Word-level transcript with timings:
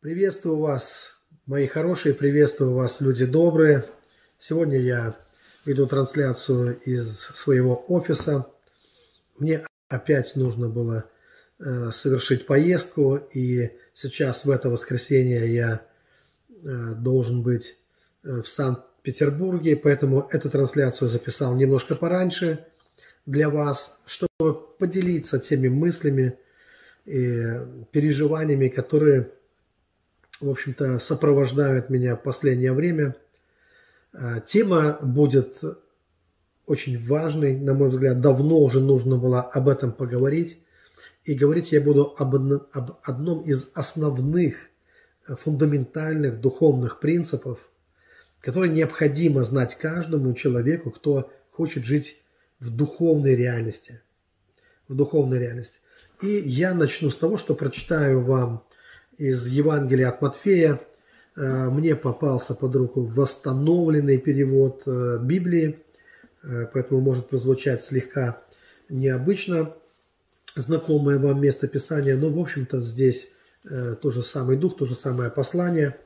Приветствую 0.00 0.56
вас, 0.56 1.20
мои 1.44 1.66
хорошие, 1.66 2.14
приветствую 2.14 2.72
вас, 2.72 3.02
люди 3.02 3.26
добрые. 3.26 3.84
Сегодня 4.38 4.78
я 4.78 5.14
веду 5.66 5.86
трансляцию 5.86 6.80
из 6.86 7.18
своего 7.18 7.84
офиса. 7.86 8.46
Мне 9.38 9.62
опять 9.88 10.36
нужно 10.36 10.70
было 10.70 11.04
э, 11.58 11.90
совершить 11.92 12.46
поездку, 12.46 13.16
и 13.34 13.72
сейчас 13.92 14.46
в 14.46 14.50
это 14.50 14.70
воскресенье 14.70 15.52
я 15.52 15.82
э, 16.48 16.94
должен 16.96 17.42
быть 17.42 17.76
э, 18.24 18.40
в 18.40 18.48
Санкт-Петербурге, 18.48 19.76
поэтому 19.76 20.26
эту 20.32 20.48
трансляцию 20.48 21.10
записал 21.10 21.54
немножко 21.56 21.94
пораньше 21.94 22.64
для 23.26 23.50
вас, 23.50 24.00
чтобы 24.06 24.54
поделиться 24.78 25.38
теми 25.38 25.68
мыслями 25.68 26.38
и 27.04 27.44
переживаниями, 27.92 28.68
которые 28.68 29.32
в 30.40 30.48
общем-то, 30.48 30.98
сопровождают 30.98 31.90
меня 31.90 32.16
в 32.16 32.22
последнее 32.22 32.72
время. 32.72 33.14
А, 34.12 34.40
тема 34.40 34.98
будет 35.02 35.60
очень 36.66 37.04
важной, 37.04 37.56
на 37.56 37.74
мой 37.74 37.88
взгляд. 37.88 38.20
Давно 38.20 38.58
уже 38.58 38.80
нужно 38.80 39.16
было 39.16 39.42
об 39.42 39.68
этом 39.68 39.92
поговорить. 39.92 40.58
И 41.24 41.34
говорить 41.34 41.72
я 41.72 41.80
буду 41.80 42.14
об, 42.16 42.34
об 42.34 42.98
одном 43.02 43.42
из 43.42 43.68
основных 43.74 44.56
э, 45.26 45.36
фундаментальных 45.36 46.40
духовных 46.40 46.98
принципов, 46.98 47.58
которые 48.40 48.72
необходимо 48.72 49.44
знать 49.44 49.76
каждому 49.76 50.32
человеку, 50.32 50.90
кто 50.90 51.30
хочет 51.50 51.84
жить 51.84 52.22
в 52.58 52.74
духовной 52.74 53.34
реальности. 53.34 54.00
В 54.88 54.94
духовной 54.94 55.38
реальности. 55.38 55.76
И 56.22 56.28
я 56.28 56.74
начну 56.74 57.10
с 57.10 57.16
того, 57.16 57.36
что 57.36 57.54
прочитаю 57.54 58.22
вам 58.22 58.64
из 59.20 59.46
Евангелия 59.46 60.08
от 60.08 60.22
Матфея. 60.22 60.80
Э, 61.36 61.68
мне 61.68 61.94
попался 61.94 62.54
под 62.54 62.74
руку 62.74 63.02
восстановленный 63.02 64.16
перевод 64.16 64.82
э, 64.86 65.18
Библии, 65.20 65.78
э, 66.42 66.66
поэтому 66.72 67.02
может 67.02 67.28
прозвучать 67.28 67.82
слегка 67.82 68.42
необычно 68.88 69.74
знакомое 70.56 71.18
вам 71.18 71.40
место 71.40 71.68
Писания, 71.68 72.16
но, 72.16 72.30
в 72.30 72.40
общем-то, 72.40 72.80
здесь 72.80 73.30
тот 74.00 74.14
же 74.14 74.22
самый 74.22 74.56
дух, 74.56 74.78
то 74.78 74.86
же 74.86 74.94
самое 74.94 75.30
послание. 75.30 75.98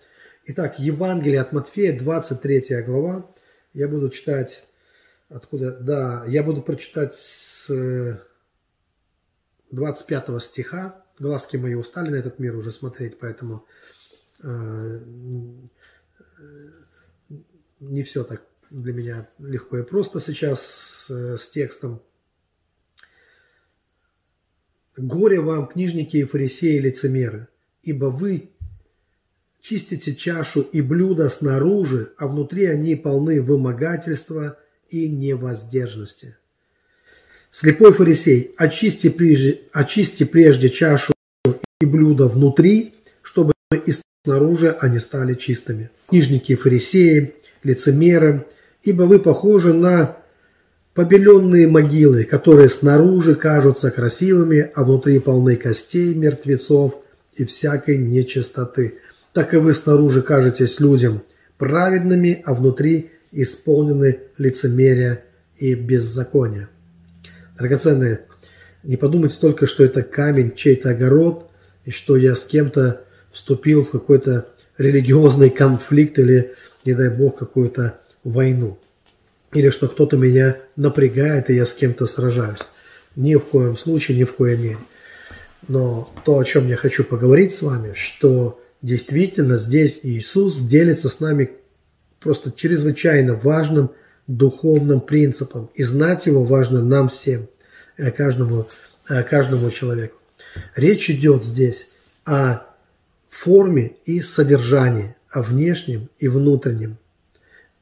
Итак, 0.46 0.80
Евангелие 0.80 1.40
от 1.40 1.52
Матфея, 1.52 1.96
23 1.96 2.82
глава. 2.82 3.30
Я 3.74 3.86
буду 3.86 4.10
читать 4.10 4.64
откуда? 5.28 5.70
Да, 5.70 6.24
я 6.26 6.42
буду 6.42 6.62
прочитать 6.62 7.14
с 7.14 8.18
25 9.70 10.42
стиха 10.42 11.03
глазки 11.18 11.56
мои 11.56 11.74
устали 11.74 12.10
на 12.10 12.16
этот 12.16 12.38
мир 12.38 12.56
уже 12.56 12.70
смотреть, 12.70 13.18
поэтому 13.18 13.64
э, 14.42 15.00
не 17.80 18.02
все 18.02 18.24
так 18.24 18.42
для 18.70 18.92
меня 18.92 19.28
легко 19.38 19.78
и 19.78 19.82
просто 19.82 20.20
сейчас 20.20 20.62
с, 20.62 21.38
с 21.38 21.48
текстом. 21.50 22.02
Горе 24.96 25.40
вам, 25.40 25.66
книжники 25.66 26.16
и 26.18 26.24
фарисеи, 26.24 26.78
лицемеры, 26.78 27.48
ибо 27.82 28.06
вы 28.06 28.50
чистите 29.60 30.14
чашу 30.14 30.60
и 30.60 30.80
блюдо 30.80 31.28
снаружи, 31.28 32.12
а 32.16 32.28
внутри 32.28 32.66
они 32.66 32.94
полны 32.94 33.40
вымогательства 33.40 34.58
и 34.88 35.08
невоздержности. 35.08 36.36
Слепой 37.54 37.92
фарисей, 37.92 38.50
очисти 38.56 39.08
прежде, 39.08 39.60
очисти 39.70 40.24
прежде 40.24 40.70
чашу 40.70 41.12
и 41.80 41.86
блюдо 41.86 42.26
внутри, 42.26 42.94
чтобы 43.22 43.52
и 43.70 43.94
снаружи 44.24 44.72
они 44.72 44.98
стали 44.98 45.34
чистыми. 45.34 45.90
Книжники 46.08 46.56
фарисеи, 46.56 47.34
лицемеры, 47.62 48.44
ибо 48.82 49.04
вы 49.04 49.20
похожи 49.20 49.72
на 49.72 50.16
побеленные 50.94 51.68
могилы, 51.68 52.24
которые 52.24 52.68
снаружи 52.68 53.36
кажутся 53.36 53.92
красивыми, 53.92 54.68
а 54.74 54.82
внутри 54.82 55.20
полны 55.20 55.54
костей 55.54 56.12
мертвецов 56.12 57.04
и 57.36 57.44
всякой 57.44 57.98
нечистоты. 57.98 58.98
Так 59.32 59.54
и 59.54 59.58
вы 59.58 59.74
снаружи 59.74 60.22
кажетесь 60.22 60.80
людям 60.80 61.22
праведными, 61.56 62.42
а 62.44 62.52
внутри 62.52 63.12
исполнены 63.30 64.18
лицемерия 64.38 65.22
и 65.56 65.74
беззакония. 65.74 66.68
Драгоценные, 67.56 68.20
не 68.82 68.96
подумайте 68.96 69.36
только, 69.40 69.66
что 69.66 69.84
это 69.84 70.02
камень 70.02 70.54
чей-то 70.54 70.90
огород, 70.90 71.50
и 71.84 71.90
что 71.90 72.16
я 72.16 72.34
с 72.34 72.44
кем-то 72.44 73.02
вступил 73.32 73.82
в 73.82 73.90
какой-то 73.90 74.48
религиозный 74.78 75.50
конфликт 75.50 76.18
или, 76.18 76.54
не 76.84 76.94
дай 76.94 77.10
бог, 77.10 77.38
какую-то 77.38 77.98
войну. 78.24 78.78
Или 79.52 79.70
что 79.70 79.88
кто-то 79.88 80.16
меня 80.16 80.56
напрягает, 80.76 81.48
и 81.48 81.54
я 81.54 81.66
с 81.66 81.72
кем-то 81.72 82.06
сражаюсь. 82.06 82.58
Ни 83.14 83.36
в 83.36 83.40
коем 83.40 83.76
случае, 83.76 84.18
ни 84.18 84.24
в 84.24 84.34
коем 84.34 84.62
мере. 84.62 84.78
Но 85.68 86.10
то, 86.24 86.38
о 86.38 86.44
чем 86.44 86.68
я 86.68 86.76
хочу 86.76 87.04
поговорить 87.04 87.54
с 87.54 87.62
вами, 87.62 87.92
что 87.94 88.60
действительно 88.82 89.56
здесь 89.56 90.00
Иисус 90.02 90.58
делится 90.58 91.08
с 91.08 91.20
нами 91.20 91.52
просто 92.20 92.50
чрезвычайно 92.50 93.34
важным 93.34 93.92
духовным 94.26 95.00
принципом. 95.00 95.70
И 95.74 95.82
знать 95.82 96.26
его 96.26 96.44
важно 96.44 96.82
нам 96.82 97.08
всем, 97.08 97.48
э, 97.96 98.10
каждому, 98.10 98.66
э, 99.08 99.22
каждому 99.22 99.70
человеку. 99.70 100.16
Речь 100.76 101.10
идет 101.10 101.44
здесь 101.44 101.86
о 102.24 102.60
форме 103.28 103.96
и 104.06 104.20
содержании, 104.20 105.16
о 105.28 105.42
внешнем 105.42 106.08
и 106.18 106.28
внутреннем. 106.28 106.96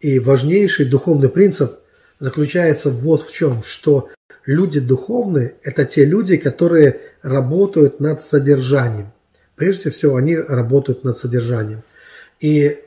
И 0.01 0.19
важнейший 0.19 0.87
духовный 0.87 1.29
принцип 1.29 1.73
заключается 2.19 2.91
вот 2.91 3.23
в 3.23 3.33
чем, 3.33 3.63
что 3.63 4.09
люди 4.47 4.81
духовные– 4.81 5.55
это 5.63 5.85
те 5.85 6.05
люди, 6.05 6.37
которые 6.37 7.01
работают 7.23 8.01
над 8.01 8.23
содержанием. 8.23 9.13
Прежде 9.55 9.91
всего, 9.91 10.17
они 10.17 10.37
работают 10.37 11.05
над 11.05 11.19
содержанием. 11.19 11.83
И 12.41 12.79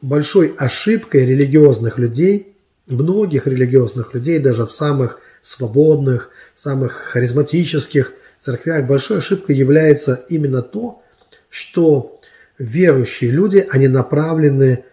большой 0.00 0.54
ошибкой 0.56 1.26
религиозных 1.26 1.98
людей 1.98 2.56
многих 2.88 3.46
религиозных 3.46 4.14
людей, 4.14 4.38
даже 4.38 4.66
в 4.66 4.72
самых 4.72 5.20
свободных, 5.42 6.30
самых 6.56 6.92
харизматических 6.92 8.12
церквях, 8.40 8.86
большой 8.86 9.18
ошибкой 9.18 9.56
является 9.56 10.24
именно 10.28 10.62
то, 10.62 11.02
что 11.48 12.20
верующие 12.58 13.30
люди, 13.30 13.66
они 13.70 13.88
направлены, 13.88 14.84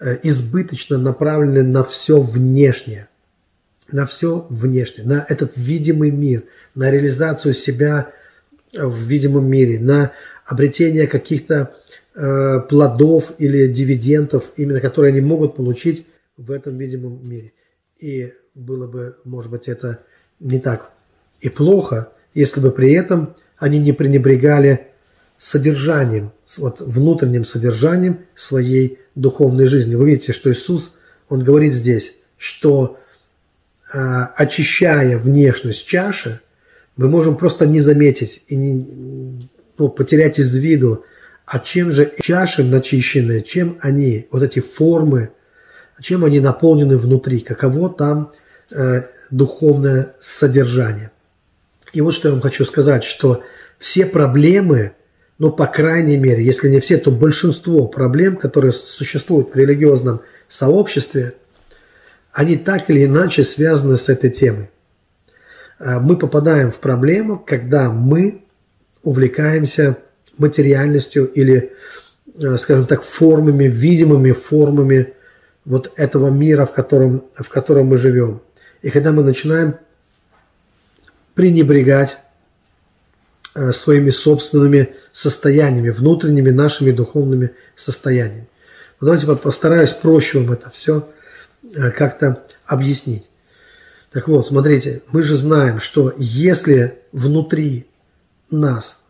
э, 0.00 0.18
избыточно 0.22 0.98
направлены 0.98 1.62
на 1.62 1.84
все 1.84 2.20
внешнее, 2.20 3.08
на 3.90 4.06
все 4.06 4.46
внешнее, 4.48 5.06
на 5.06 5.24
этот 5.28 5.52
видимый 5.56 6.10
мир, 6.10 6.44
на 6.74 6.90
реализацию 6.90 7.54
себя 7.54 8.12
в 8.72 8.96
видимом 9.02 9.46
мире, 9.46 9.78
на 9.78 10.12
обретение 10.44 11.06
каких-то 11.06 11.74
э, 12.14 12.60
плодов 12.68 13.32
или 13.38 13.68
дивидендов, 13.68 14.52
именно 14.56 14.80
которые 14.80 15.12
они 15.12 15.20
могут 15.20 15.56
получить 15.56 16.06
в 16.36 16.50
этом 16.50 16.78
видимом 16.78 17.20
мире. 17.28 17.52
И 17.98 18.32
было 18.54 18.86
бы, 18.86 19.16
может 19.24 19.50
быть, 19.50 19.68
это 19.68 20.00
не 20.40 20.58
так 20.58 20.92
и 21.40 21.48
плохо, 21.48 22.12
если 22.34 22.60
бы 22.60 22.70
при 22.70 22.92
этом 22.92 23.34
они 23.58 23.78
не 23.78 23.92
пренебрегали 23.92 24.88
содержанием, 25.38 26.32
вот 26.58 26.80
внутренним 26.80 27.44
содержанием 27.44 28.20
своей 28.36 28.98
духовной 29.14 29.66
жизни. 29.66 29.94
Вы 29.94 30.10
видите, 30.10 30.32
что 30.32 30.52
Иисус, 30.52 30.94
Он 31.28 31.42
говорит 31.42 31.74
здесь, 31.74 32.16
что 32.36 32.98
э, 33.92 33.98
очищая 34.36 35.18
внешность 35.18 35.86
чаши, 35.86 36.40
мы 36.96 37.08
можем 37.08 37.36
просто 37.36 37.66
не 37.66 37.80
заметить 37.80 38.42
и 38.48 38.56
не, 38.56 39.38
ну, 39.78 39.88
потерять 39.88 40.38
из 40.38 40.54
виду, 40.54 41.04
а 41.44 41.58
чем 41.58 41.90
же 41.90 42.12
чаши 42.20 42.62
начищенные, 42.62 43.42
чем 43.42 43.78
они, 43.80 44.28
вот 44.30 44.42
эти 44.42 44.60
формы, 44.60 45.30
чем 46.00 46.24
они 46.24 46.40
наполнены 46.40 46.96
внутри, 46.98 47.40
каково 47.40 47.90
там 47.90 48.32
э, 48.70 49.02
духовное 49.30 50.14
содержание. 50.20 51.10
И 51.92 52.00
вот 52.00 52.14
что 52.14 52.28
я 52.28 52.32
вам 52.32 52.42
хочу 52.42 52.64
сказать, 52.64 53.04
что 53.04 53.42
все 53.78 54.06
проблемы, 54.06 54.92
ну, 55.38 55.50
по 55.50 55.66
крайней 55.66 56.16
мере, 56.16 56.44
если 56.44 56.68
не 56.68 56.80
все, 56.80 56.96
то 56.98 57.10
большинство 57.10 57.86
проблем, 57.86 58.36
которые 58.36 58.72
существуют 58.72 59.52
в 59.52 59.56
религиозном 59.56 60.22
сообществе, 60.48 61.34
они 62.32 62.56
так 62.56 62.88
или 62.88 63.04
иначе 63.04 63.44
связаны 63.44 63.96
с 63.96 64.08
этой 64.08 64.30
темой. 64.30 64.70
Э, 65.78 65.98
мы 65.98 66.16
попадаем 66.16 66.72
в 66.72 66.76
проблему, 66.76 67.38
когда 67.38 67.90
мы 67.90 68.44
увлекаемся 69.02 69.98
материальностью 70.38 71.26
или, 71.26 71.72
э, 72.38 72.56
скажем 72.56 72.86
так, 72.86 73.02
формами, 73.02 73.64
видимыми 73.64 74.32
формами 74.32 75.14
вот 75.64 75.92
этого 75.96 76.28
мира, 76.28 76.66
в 76.66 76.72
котором, 76.72 77.24
в 77.34 77.48
котором 77.48 77.86
мы 77.86 77.96
живем. 77.96 78.40
И 78.82 78.90
когда 78.90 79.12
мы 79.12 79.22
начинаем 79.22 79.76
пренебрегать 81.34 82.18
э, 83.54 83.72
своими 83.72 84.10
собственными 84.10 84.94
состояниями, 85.12 85.90
внутренними 85.90 86.50
нашими 86.50 86.90
духовными 86.90 87.52
состояниями. 87.76 88.48
Но 89.00 89.06
давайте 89.06 89.42
постараюсь 89.42 89.90
проще 89.90 90.40
вам 90.40 90.52
это 90.52 90.70
все 90.70 91.08
э, 91.62 91.90
как-то 91.90 92.44
объяснить. 92.66 93.28
Так 94.10 94.28
вот, 94.28 94.46
смотрите, 94.46 95.02
мы 95.10 95.22
же 95.22 95.36
знаем, 95.36 95.80
что 95.80 96.12
если 96.18 96.98
внутри 97.12 97.86
нас, 98.50 99.00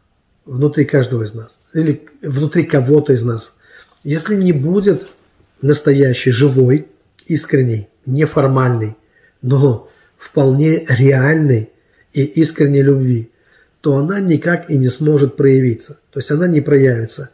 внутри 0.44 0.84
каждого 0.84 1.24
из 1.24 1.34
нас, 1.34 1.58
или 1.74 2.08
внутри 2.22 2.64
кого-то 2.64 3.12
из 3.12 3.24
нас, 3.24 3.56
если 4.04 4.36
не 4.36 4.52
будет 4.52 5.06
настоящий, 5.62 6.32
живой, 6.32 6.88
искренний, 7.26 7.88
неформальный, 8.04 8.96
но 9.40 9.88
вполне 10.18 10.84
реальной 10.88 11.70
и 12.12 12.24
искренней 12.24 12.82
любви, 12.82 13.30
то 13.80 13.96
она 13.96 14.20
никак 14.20 14.70
и 14.70 14.76
не 14.76 14.88
сможет 14.88 15.36
проявиться. 15.36 15.98
То 16.12 16.20
есть 16.20 16.30
она 16.30 16.46
не 16.46 16.60
проявится 16.60 17.30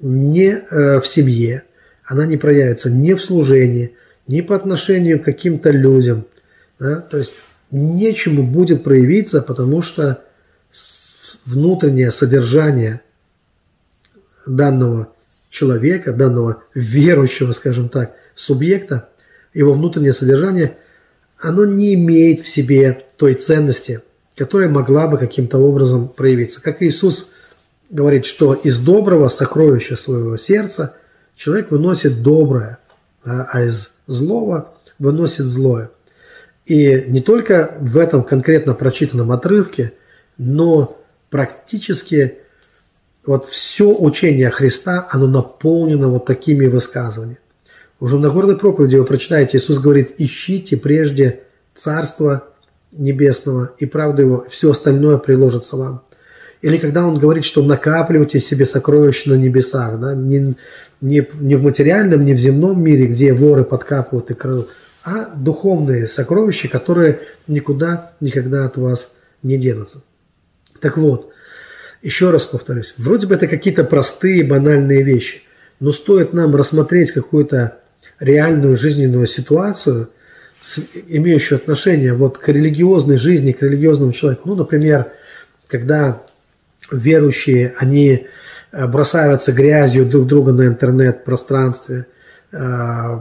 не 0.00 0.50
э, 0.50 1.00
в 1.00 1.06
семье, 1.06 1.64
она 2.04 2.26
не 2.26 2.36
проявится 2.36 2.90
ни 2.90 3.14
в 3.14 3.22
служении, 3.22 3.94
ни 4.26 4.40
по 4.40 4.56
отношению 4.56 5.20
к 5.20 5.24
каким-то 5.24 5.70
людям. 5.70 6.26
Да? 6.78 7.00
То 7.00 7.18
есть 7.18 7.32
нечему 7.70 8.42
будет 8.42 8.84
проявиться, 8.84 9.42
потому 9.42 9.82
что 9.82 10.22
внутреннее 11.46 12.10
содержание 12.10 13.00
данного 14.46 15.13
человека, 15.54 16.12
данного 16.12 16.64
верующего, 16.74 17.52
скажем 17.52 17.88
так, 17.88 18.16
субъекта, 18.34 19.08
его 19.54 19.72
внутреннее 19.72 20.12
содержание, 20.12 20.76
оно 21.38 21.64
не 21.64 21.94
имеет 21.94 22.40
в 22.40 22.48
себе 22.48 23.04
той 23.16 23.34
ценности, 23.34 24.00
которая 24.36 24.68
могла 24.68 25.06
бы 25.06 25.16
каким-то 25.16 25.58
образом 25.58 26.08
проявиться. 26.08 26.60
Как 26.60 26.82
Иисус 26.82 27.28
говорит, 27.88 28.24
что 28.26 28.54
из 28.54 28.78
доброго 28.78 29.28
сокровища 29.28 29.94
своего 29.94 30.36
сердца 30.36 30.96
человек 31.36 31.70
выносит 31.70 32.20
доброе, 32.20 32.78
а 33.22 33.62
из 33.62 33.92
злого 34.08 34.74
выносит 34.98 35.46
злое. 35.46 35.90
И 36.66 37.04
не 37.06 37.20
только 37.20 37.76
в 37.78 37.96
этом 37.96 38.24
конкретно 38.24 38.74
прочитанном 38.74 39.30
отрывке, 39.30 39.92
но 40.36 41.00
практически 41.30 42.38
вот 43.26 43.46
все 43.46 43.94
учение 43.94 44.50
Христа, 44.50 45.06
оно 45.10 45.26
наполнено 45.26 46.08
вот 46.08 46.26
такими 46.26 46.66
высказываниями. 46.66 47.38
Уже 48.00 48.16
в 48.16 48.20
Нагорной 48.20 48.56
проповеди 48.56 48.96
вы 48.96 49.04
прочитаете, 49.04 49.58
Иисус 49.58 49.78
говорит, 49.78 50.14
ищите 50.18 50.76
прежде 50.76 51.40
Царство 51.74 52.48
Небесного 52.92 53.72
и 53.78 53.86
правда 53.86 54.22
Его, 54.22 54.46
все 54.48 54.72
остальное 54.72 55.18
приложится 55.18 55.76
вам. 55.76 56.02
Или 56.60 56.78
когда 56.78 57.06
Он 57.06 57.18
говорит, 57.18 57.44
что 57.44 57.62
накапливайте 57.62 58.40
себе 58.40 58.66
сокровища 58.66 59.30
на 59.30 59.34
небесах, 59.34 60.00
да, 60.00 60.14
не, 60.14 60.54
не, 61.00 61.26
не 61.40 61.56
в 61.56 61.62
материальном, 61.62 62.24
не 62.24 62.34
в 62.34 62.38
земном 62.38 62.82
мире, 62.82 63.06
где 63.06 63.32
воры 63.32 63.64
подкапывают 63.64 64.30
и 64.30 64.34
крадут, 64.34 64.70
а 65.04 65.30
духовные 65.34 66.06
сокровища, 66.06 66.68
которые 66.68 67.20
никуда 67.46 68.12
никогда 68.20 68.64
от 68.64 68.76
вас 68.76 69.12
не 69.42 69.58
денутся. 69.58 70.02
Так 70.80 70.96
вот, 70.96 71.33
еще 72.04 72.30
раз 72.30 72.44
повторюсь, 72.44 72.94
вроде 72.98 73.26
бы 73.26 73.34
это 73.34 73.48
какие-то 73.48 73.82
простые, 73.82 74.44
банальные 74.44 75.02
вещи, 75.02 75.42
но 75.80 75.90
стоит 75.90 76.34
нам 76.34 76.54
рассмотреть 76.54 77.12
какую-то 77.12 77.78
реальную 78.20 78.76
жизненную 78.76 79.26
ситуацию, 79.26 80.10
имеющую 81.08 81.56
отношение 81.56 82.12
вот 82.12 82.36
к 82.38 82.46
религиозной 82.48 83.16
жизни, 83.16 83.52
к 83.52 83.62
религиозному 83.62 84.12
человеку. 84.12 84.48
Ну, 84.48 84.54
например, 84.54 85.12
когда 85.66 86.22
верующие, 86.92 87.74
они 87.78 88.26
э, 88.72 88.86
бросаются 88.86 89.52
грязью 89.52 90.04
друг 90.04 90.26
друга 90.26 90.52
на 90.52 90.66
интернет-пространстве, 90.66 92.06
э, 92.52 93.18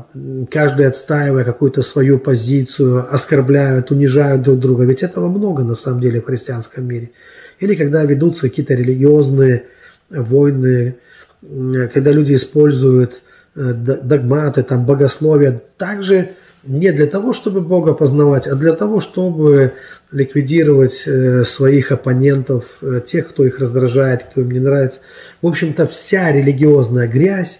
каждый 0.51 0.87
отстаивая 0.87 1.45
какую-то 1.45 1.83
свою 1.83 2.19
позицию, 2.19 3.07
оскорбляют, 3.13 3.91
унижают 3.91 4.41
друг 4.41 4.59
друга. 4.59 4.83
Ведь 4.83 5.03
этого 5.03 5.29
много 5.29 5.63
на 5.63 5.75
самом 5.75 6.01
деле 6.01 6.21
в 6.21 6.25
христианском 6.25 6.85
мире. 6.85 7.11
Или 7.59 7.75
когда 7.75 8.03
ведутся 8.03 8.49
какие-то 8.49 8.73
религиозные 8.73 9.63
войны, 10.09 10.95
когда 11.41 12.11
люди 12.11 12.35
используют 12.35 13.21
Э, 13.55 13.71
догматы, 13.71 14.63
там, 14.63 14.83
богословия, 14.83 15.61
также 15.77 16.29
не 16.63 16.91
для 16.91 17.05
того, 17.05 17.33
чтобы 17.33 17.61
Бога 17.61 17.93
познавать, 17.93 18.47
а 18.47 18.55
для 18.55 18.73
того, 18.73 18.99
чтобы 18.99 19.73
ликвидировать 20.11 21.03
э, 21.05 21.43
своих 21.45 21.91
оппонентов, 21.91 22.79
э, 22.81 23.01
тех, 23.05 23.27
кто 23.27 23.45
их 23.45 23.59
раздражает, 23.59 24.23
кто 24.23 24.41
им 24.41 24.49
не 24.49 24.59
нравится. 24.59 25.01
В 25.43 25.47
общем-то, 25.47 25.85
вся 25.85 26.31
религиозная 26.31 27.07
грязь, 27.07 27.59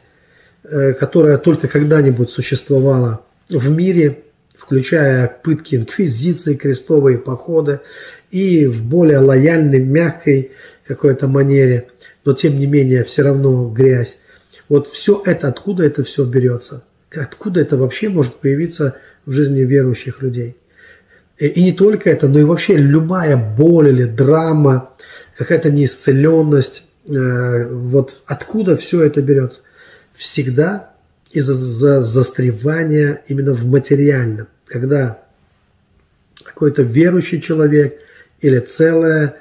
которая 0.99 1.37
только 1.37 1.67
когда-нибудь 1.67 2.29
существовала 2.29 3.25
в 3.49 3.69
мире, 3.69 4.23
включая 4.55 5.27
пытки 5.43 5.75
инквизиции, 5.75 6.55
крестовые 6.55 7.17
походы 7.17 7.81
и 8.33 8.65
в 8.65 8.83
более 8.83 9.19
лояльной, 9.19 9.79
мягкой 9.79 10.51
какой-то 10.87 11.27
манере, 11.27 11.89
но 12.25 12.33
тем 12.33 12.57
не 12.57 12.65
менее 12.65 13.03
все 13.03 13.21
равно 13.21 13.69
грязь. 13.69 14.17
Вот 14.67 14.87
все 14.87 15.21
это, 15.23 15.47
откуда 15.47 15.83
это 15.83 16.03
все 16.03 16.25
берется? 16.25 16.83
Откуда 17.15 17.61
это 17.61 17.77
вообще 17.77 18.09
может 18.09 18.33
появиться 18.37 18.97
в 19.27 19.33
жизни 19.33 19.61
верующих 19.61 20.23
людей? 20.23 20.57
И 21.37 21.63
не 21.63 21.73
только 21.73 22.09
это, 22.09 22.27
но 22.27 22.39
и 22.39 22.43
вообще 22.43 22.75
любая 22.75 23.37
боль 23.37 23.89
или 23.89 24.05
драма, 24.05 24.89
какая-то 25.37 25.69
неисцеленность, 25.69 26.85
э, 27.07 27.67
вот 27.67 28.23
откуда 28.25 28.75
все 28.77 29.03
это 29.03 29.21
берется? 29.21 29.59
Всегда 30.11 30.93
из-за 31.31 32.01
застревания 32.01 33.21
именно 33.27 33.53
в 33.53 33.63
материальном, 33.67 34.47
когда 34.65 35.19
какой-то 36.43 36.81
верующий 36.81 37.39
человек 37.39 37.99
или 38.43 38.59
целая 38.59 39.35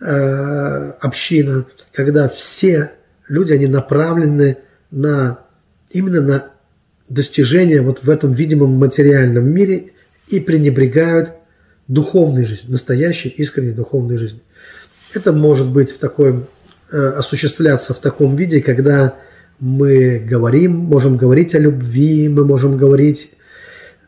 э, 0.00 0.92
община, 1.00 1.64
когда 1.92 2.28
все 2.28 2.92
люди, 3.28 3.52
они 3.52 3.66
направлены 3.66 4.58
на, 4.90 5.40
именно 5.90 6.20
на 6.20 6.44
достижение 7.08 7.80
вот 7.80 8.02
в 8.02 8.10
этом 8.10 8.32
видимом 8.32 8.72
материальном 8.72 9.48
мире 9.48 9.92
и 10.28 10.40
пренебрегают 10.40 11.30
духовной 11.86 12.44
жизнью, 12.44 12.72
настоящей 12.72 13.28
искренней 13.28 13.72
духовной 13.72 14.16
жизнью. 14.16 14.42
Это 15.14 15.32
может 15.32 15.68
быть 15.68 15.90
в 15.90 15.98
такой, 15.98 16.44
э, 16.90 16.96
осуществляться 16.96 17.94
в 17.94 17.98
таком 17.98 18.34
виде, 18.34 18.60
когда 18.60 19.14
мы 19.60 20.18
говорим, 20.18 20.72
можем 20.72 21.16
говорить 21.16 21.54
о 21.54 21.60
любви, 21.60 22.28
мы 22.28 22.44
можем 22.44 22.76
говорить 22.76 23.32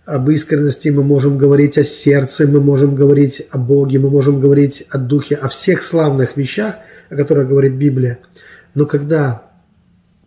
об 0.04 0.30
искренности, 0.30 0.88
мы 0.88 1.02
можем 1.02 1.38
говорить 1.38 1.78
о 1.78 1.84
сердце, 1.84 2.46
мы 2.46 2.60
можем 2.60 2.94
говорить 2.94 3.46
о 3.50 3.58
Боге, 3.58 3.98
мы 3.98 4.10
можем 4.10 4.40
говорить 4.40 4.84
о 4.90 4.98
Духе, 4.98 5.36
о 5.36 5.48
всех 5.48 5.82
славных 5.82 6.36
вещах, 6.36 6.76
о 7.08 7.16
которых 7.16 7.48
говорит 7.48 7.74
Библия– 7.74 8.18
но 8.74 8.86
когда 8.86 9.50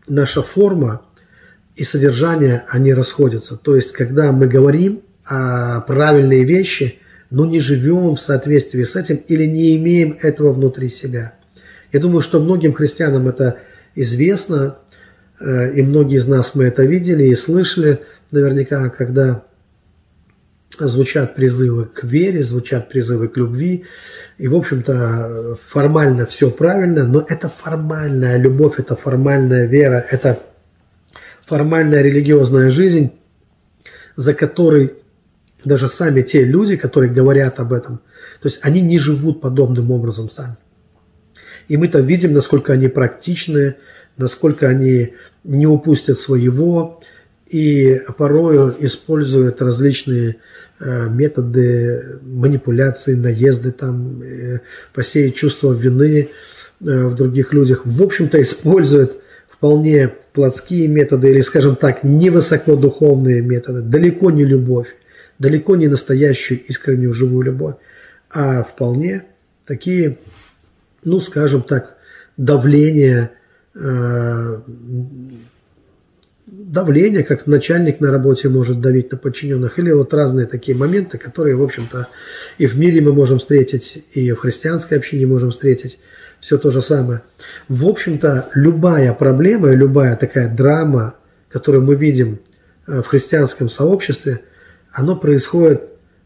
наша 0.08 0.42
форма 0.42 1.02
и 1.76 1.84
содержание, 1.84 2.64
они 2.70 2.94
расходятся. 2.94 3.58
То 3.58 3.76
есть, 3.76 3.92
когда 3.92 4.32
мы 4.32 4.48
говорим 4.48 5.02
о 5.26 5.82
правильные 5.82 6.44
вещи, 6.44 7.00
но 7.32 7.46
не 7.46 7.60
живем 7.60 8.16
в 8.16 8.22
соответствии 8.22 8.84
с 8.84 8.96
этим 8.96 9.16
или 9.28 9.46
не 9.46 9.76
имеем 9.78 10.18
этого 10.22 10.54
внутри 10.54 10.90
себя. 10.90 11.34
Я 11.92 12.00
думаю, 12.00 12.22
что 12.22 12.40
многим 12.40 12.74
христианам 12.74 13.28
это 13.28 13.58
известно, 13.96 14.78
э, 15.40 15.74
и 15.74 15.82
многие 15.82 16.18
из 16.18 16.28
нас 16.28 16.54
мы 16.54 16.66
это 16.66 16.84
видели 16.84 17.24
и 17.24 17.36
слышали 17.36 18.02
наверняка, 18.32 18.90
когда 18.90 19.44
звучат 20.78 21.36
призывы 21.36 21.86
к 21.86 22.04
вере, 22.04 22.44
звучат 22.44 22.90
призывы 22.90 23.28
к 23.28 23.38
любви, 23.38 23.86
и, 24.38 24.48
в 24.48 24.56
общем-то, 24.56 25.56
формально 25.62 26.26
все 26.26 26.52
правильно, 26.52 27.06
но 27.06 27.26
это 27.28 27.50
формальная 27.50 28.38
любовь, 28.38 28.80
это 28.80 28.96
формальная 28.96 29.66
вера, 29.66 30.06
это 30.10 30.40
формальная 31.46 32.02
религиозная 32.02 32.70
жизнь, 32.70 33.12
за 34.16 34.34
которой 34.34 34.94
даже 35.64 35.88
сами 35.88 36.22
те 36.22 36.44
люди, 36.44 36.76
которые 36.76 37.12
говорят 37.12 37.60
об 37.60 37.74
этом, 37.74 38.00
то 38.42 38.48
есть 38.48 38.60
они 38.62 38.82
не 38.82 39.00
живут 39.00 39.42
подобным 39.42 39.92
образом 39.92 40.30
сами. 40.30 40.58
И 41.68 41.78
мы-то 41.78 42.00
видим, 42.00 42.34
насколько 42.34 42.74
они 42.74 42.88
практичны, 42.88 43.76
насколько 44.18 44.68
они 44.68 45.14
не 45.44 45.66
упустят 45.66 46.20
своего 46.20 47.02
и 47.48 48.02
порою 48.18 48.76
используют 48.80 49.62
различные 49.62 50.38
Э, 50.78 51.08
методы 51.08 52.20
манипуляции, 52.22 53.16
наезды, 53.16 53.72
там, 53.72 54.22
э, 54.22 54.60
посеять 54.94 55.36
чувство 55.36 55.72
вины 55.72 56.32
э, 56.82 57.06
в 57.06 57.16
других 57.16 57.54
людях. 57.54 57.86
В 57.86 58.04
общем-то, 58.04 58.42
используют 58.42 59.14
вполне 59.48 60.12
плотские 60.34 60.90
методы 60.90 61.30
или, 61.30 61.40
скажем 61.40 61.78
так, 61.78 62.04
невысокодуховные 62.04 63.40
методы, 63.40 63.84
далеко 63.84 64.32
не 64.32 64.44
любовь, 64.44 64.94
далеко 65.40 65.78
не 65.78 65.88
настоящую 65.88 66.60
искреннюю 66.66 67.14
живую 67.14 67.46
любовь, 67.46 67.76
а 68.30 68.64
вполне 68.64 69.24
такие, 69.66 70.18
ну, 71.06 71.22
скажем 71.22 71.62
так, 71.62 71.96
давление, 72.36 73.32
э, 73.76 74.60
давление, 76.58 77.24
как 77.24 77.48
начальник 77.48 78.00
на 78.00 78.12
работе 78.12 78.50
может 78.50 78.80
давить 78.80 79.12
на 79.12 79.18
подчиненных, 79.18 79.78
или 79.80 79.92
вот 79.92 80.14
разные 80.14 80.46
такие 80.46 80.78
моменты, 80.78 81.18
которые, 81.18 81.56
в 81.56 81.64
общем-то, 81.64 82.08
и 82.58 82.66
в 82.68 82.78
мире 82.78 83.02
мы 83.02 83.14
можем 83.14 83.40
встретить, 83.40 84.04
и 84.14 84.32
в 84.32 84.38
христианской 84.38 84.98
общине 84.98 85.26
можем 85.26 85.52
встретить, 85.52 86.00
все 86.40 86.58
то 86.58 86.72
же 86.72 86.82
самое. 86.82 87.22
В 87.68 87.88
общем-то, 87.88 88.50
любая 88.54 89.14
проблема, 89.14 89.72
любая 89.74 90.16
такая 90.16 90.54
драма, 90.54 91.16
которую 91.50 91.84
мы 91.84 91.96
видим 91.96 92.40
э, 92.88 93.02
в 93.02 93.08
христианском 93.08 93.70
сообществе, 93.70 94.42
оно 94.92 95.16
происходит 95.16 95.84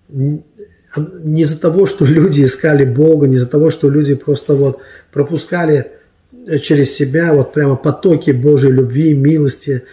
не 0.10 1.42
из-за 1.44 1.60
того, 1.60 1.86
что 1.86 2.06
люди 2.06 2.44
искали 2.44 2.84
Бога, 2.84 3.28
не 3.28 3.36
из-за 3.36 3.50
того, 3.50 3.70
что 3.70 3.90
люди 3.90 4.16
просто 4.16 4.56
вот 4.56 4.80
пропускали 5.12 5.92
через 6.62 6.92
себя 6.92 7.34
вот 7.34 7.54
прямо 7.54 7.76
потоки 7.76 8.32
Божьей 8.32 8.72
любви, 8.72 9.14
милости, 9.14 9.84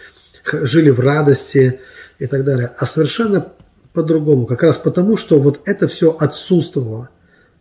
жили 0.51 0.89
в 0.89 0.99
радости 0.99 1.79
и 2.19 2.25
так 2.27 2.43
далее, 2.43 2.71
а 2.77 2.85
совершенно 2.85 3.53
по-другому. 3.93 4.45
Как 4.45 4.63
раз 4.63 4.77
потому, 4.77 5.17
что 5.17 5.39
вот 5.39 5.61
это 5.65 5.87
все 5.87 6.11
отсутствовало, 6.11 7.09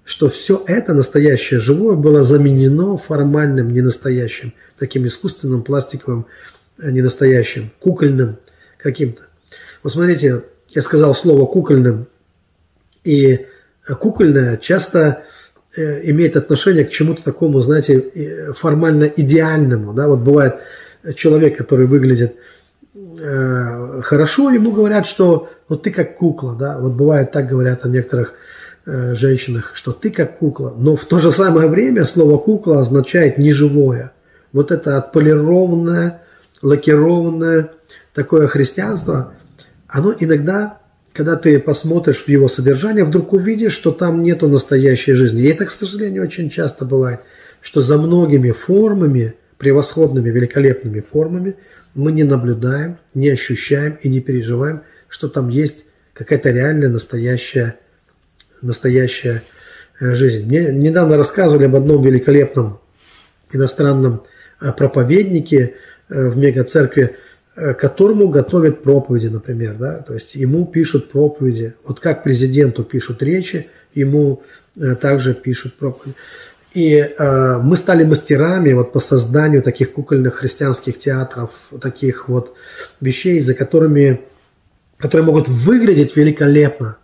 что 0.05 0.29
все 0.29 0.63
это 0.67 0.95
настоящее 0.95 1.61
живое 1.61 1.97
было 1.97 2.23
заменено 2.23 2.97
формальным, 2.97 3.73
ненастоящим, 3.73 4.53
таким 4.79 5.07
искусственным, 5.07 5.63
пластиковым, 5.63 6.27
э, 6.79 6.91
ненастоящим, 6.91 7.71
кукольным 7.81 8.37
каким-то. 8.79 9.23
Вот 9.83 9.93
смотрите, 9.93 10.43
я 10.71 10.83
сказал 10.83 11.15
слово 11.15 11.47
кукольным, 11.47 12.07
и 13.03 13.47
кукольное 14.01 14.57
часто 14.59 15.25
э, 15.77 16.11
имеет 16.11 16.37
отношение 16.37 16.85
к 16.85 16.91
чему-то 16.91 17.23
такому, 17.23 17.61
знаете, 17.61 18.53
формально 18.55 19.05
идеальному. 19.05 19.95
Да? 19.95 20.09
Вот 20.09 20.21
бывает 20.21 20.57
человек, 21.15 21.57
который 21.57 21.87
выглядит 21.87 22.37
э, 23.19 24.01
хорошо, 24.03 24.51
ему 24.51 24.73
говорят, 24.73 25.07
что 25.07 25.49
вот 25.69 25.83
ты 25.83 25.91
как 25.91 26.17
кукла. 26.17 26.55
Да? 26.55 26.79
Вот 26.79 26.93
бывает 26.93 27.33
так 27.33 27.49
говорят 27.49 27.85
о 27.85 27.89
некоторых 27.89 28.35
э, 28.85 29.15
женщинах, 29.15 29.73
что 29.75 29.93
ты 29.93 30.11
как 30.11 30.39
кукла. 30.39 30.75
Но 30.77 30.97
в 30.97 31.05
то 31.05 31.19
же 31.19 31.31
самое 31.31 31.69
время 31.69 32.05
слово 32.05 32.39
кукла 32.39 32.81
означает 32.81 33.39
неживое. 33.39 34.13
Вот 34.53 34.71
это 34.71 34.97
отполированное, 34.97 36.23
лакированное 36.63 37.73
такое 38.15 38.47
христианство, 38.47 39.33
оно 39.89 40.15
иногда 40.19 40.79
когда 41.17 41.37
ты 41.37 41.59
посмотришь 41.59 42.25
в 42.25 42.29
его 42.29 42.47
содержание, 42.47 43.03
вдруг 43.03 43.33
увидишь, 43.33 43.73
что 43.73 43.91
там 43.91 44.23
нету 44.23 44.49
настоящей 44.49 45.15
жизни. 45.15 45.43
И 45.43 45.49
это, 45.49 45.65
к 45.65 45.71
сожалению, 45.71 46.23
очень 46.23 46.51
часто 46.51 46.85
бывает, 46.85 47.21
что 47.63 47.81
за 47.81 47.97
многими 47.97 48.51
формами, 48.51 49.35
превосходными, 49.57 50.29
великолепными 50.29 51.01
формами, 51.01 51.57
мы 51.97 52.13
не 52.13 52.23
наблюдаем, 52.23 52.99
не 53.15 53.31
ощущаем 53.31 53.99
и 54.03 54.09
не 54.09 54.21
переживаем, 54.21 54.83
что 55.09 55.29
там 55.29 55.49
есть 55.49 55.87
какая-то 56.13 56.51
реальная, 56.51 56.89
настоящая, 56.89 57.77
настоящая 58.63 59.43
э, 59.99 60.15
жизнь. 60.15 60.47
Мне 60.47 60.71
недавно 60.71 61.17
рассказывали 61.17 61.65
об 61.65 61.75
одном 61.75 62.03
великолепном 62.03 62.79
иностранном 63.53 64.23
э, 64.61 64.73
проповеднике 64.73 65.75
э, 66.09 66.29
в 66.29 66.37
мегацеркви, 66.37 67.17
которому 67.79 68.29
готовят 68.29 68.83
проповеди, 68.83 69.29
например, 69.29 69.77
да, 69.79 70.03
то 70.03 70.13
есть 70.13 70.35
ему 70.35 70.67
пишут 70.67 71.11
проповеди, 71.11 71.73
вот 71.87 72.01
как 72.01 72.23
президенту 72.23 72.85
пишут 72.85 73.23
речи, 73.23 73.69
ему 73.95 74.43
также 75.01 75.33
пишут 75.33 75.73
проповеди. 75.73 76.17
И 76.77 76.95
э, 76.99 77.59
мы 77.63 77.75
стали 77.79 78.05
мастерами 78.05 78.75
вот 78.75 78.93
по 78.93 79.01
созданию 79.01 79.63
таких 79.63 79.95
кукольных 79.95 80.35
христианских 80.35 80.99
театров, 80.99 81.53
таких 81.81 82.29
вот 82.29 82.55
вещей, 83.01 83.41
за 83.41 83.55
которыми, 83.55 84.21
которые 84.99 85.25
могут 85.25 85.49
выглядеть 85.49 86.15
великолепно, 86.17 86.99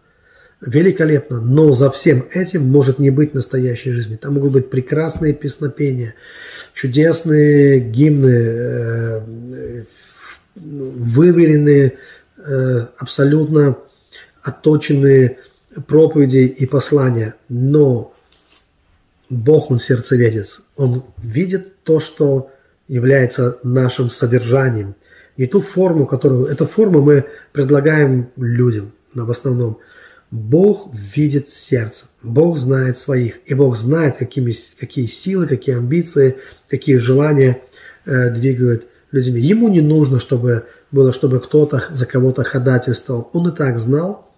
великолепно, 0.60 1.40
но 1.40 1.72
за 1.72 1.88
всем 1.88 2.26
этим 2.34 2.68
может 2.68 2.98
не 2.98 3.08
быть 3.08 3.32
настоящей 3.32 3.92
жизни. 3.92 4.16
Там 4.16 4.34
могут 4.34 4.52
быть 4.52 4.68
прекрасные 4.68 5.32
песнопения, 5.32 6.16
чудесные 6.74 7.80
гимны, 7.80 8.28
э, 8.28 9.20
выверенные, 10.54 11.94
э, 12.44 12.86
абсолютно 12.98 13.78
отточенные 14.42 15.38
проповеди 15.86 16.40
и 16.40 16.66
послания. 16.66 17.36
Но 17.48 18.11
Бог, 19.32 19.70
Он 19.70 19.78
сердцеведец. 19.78 20.60
Он 20.76 21.04
видит 21.16 21.82
то, 21.84 22.00
что 22.00 22.50
является 22.86 23.58
нашим 23.62 24.10
содержанием. 24.10 24.94
Не 25.38 25.46
ту 25.46 25.62
форму, 25.62 26.04
которую... 26.04 26.46
Эту 26.46 26.66
форму 26.66 27.00
мы 27.00 27.24
предлагаем 27.52 28.30
людям 28.36 28.92
в 29.14 29.30
основном. 29.30 29.78
Бог 30.30 30.90
видит 30.92 31.48
сердце. 31.48 32.06
Бог 32.22 32.58
знает 32.58 32.98
своих. 32.98 33.38
И 33.46 33.54
Бог 33.54 33.74
знает, 33.76 34.18
какими, 34.18 34.54
какие 34.78 35.06
силы, 35.06 35.46
какие 35.46 35.76
амбиции, 35.76 36.36
какие 36.68 36.96
желания 36.96 37.62
э, 38.04 38.30
двигают 38.30 38.86
людьми. 39.12 39.40
Ему 39.40 39.68
не 39.68 39.80
нужно, 39.80 40.20
чтобы 40.20 40.66
было, 40.90 41.14
чтобы 41.14 41.40
кто-то 41.40 41.82
за 41.88 42.04
кого-то 42.04 42.44
ходательствовал. 42.44 43.30
Он 43.32 43.48
и 43.48 43.56
так 43.56 43.78
знал, 43.78 44.30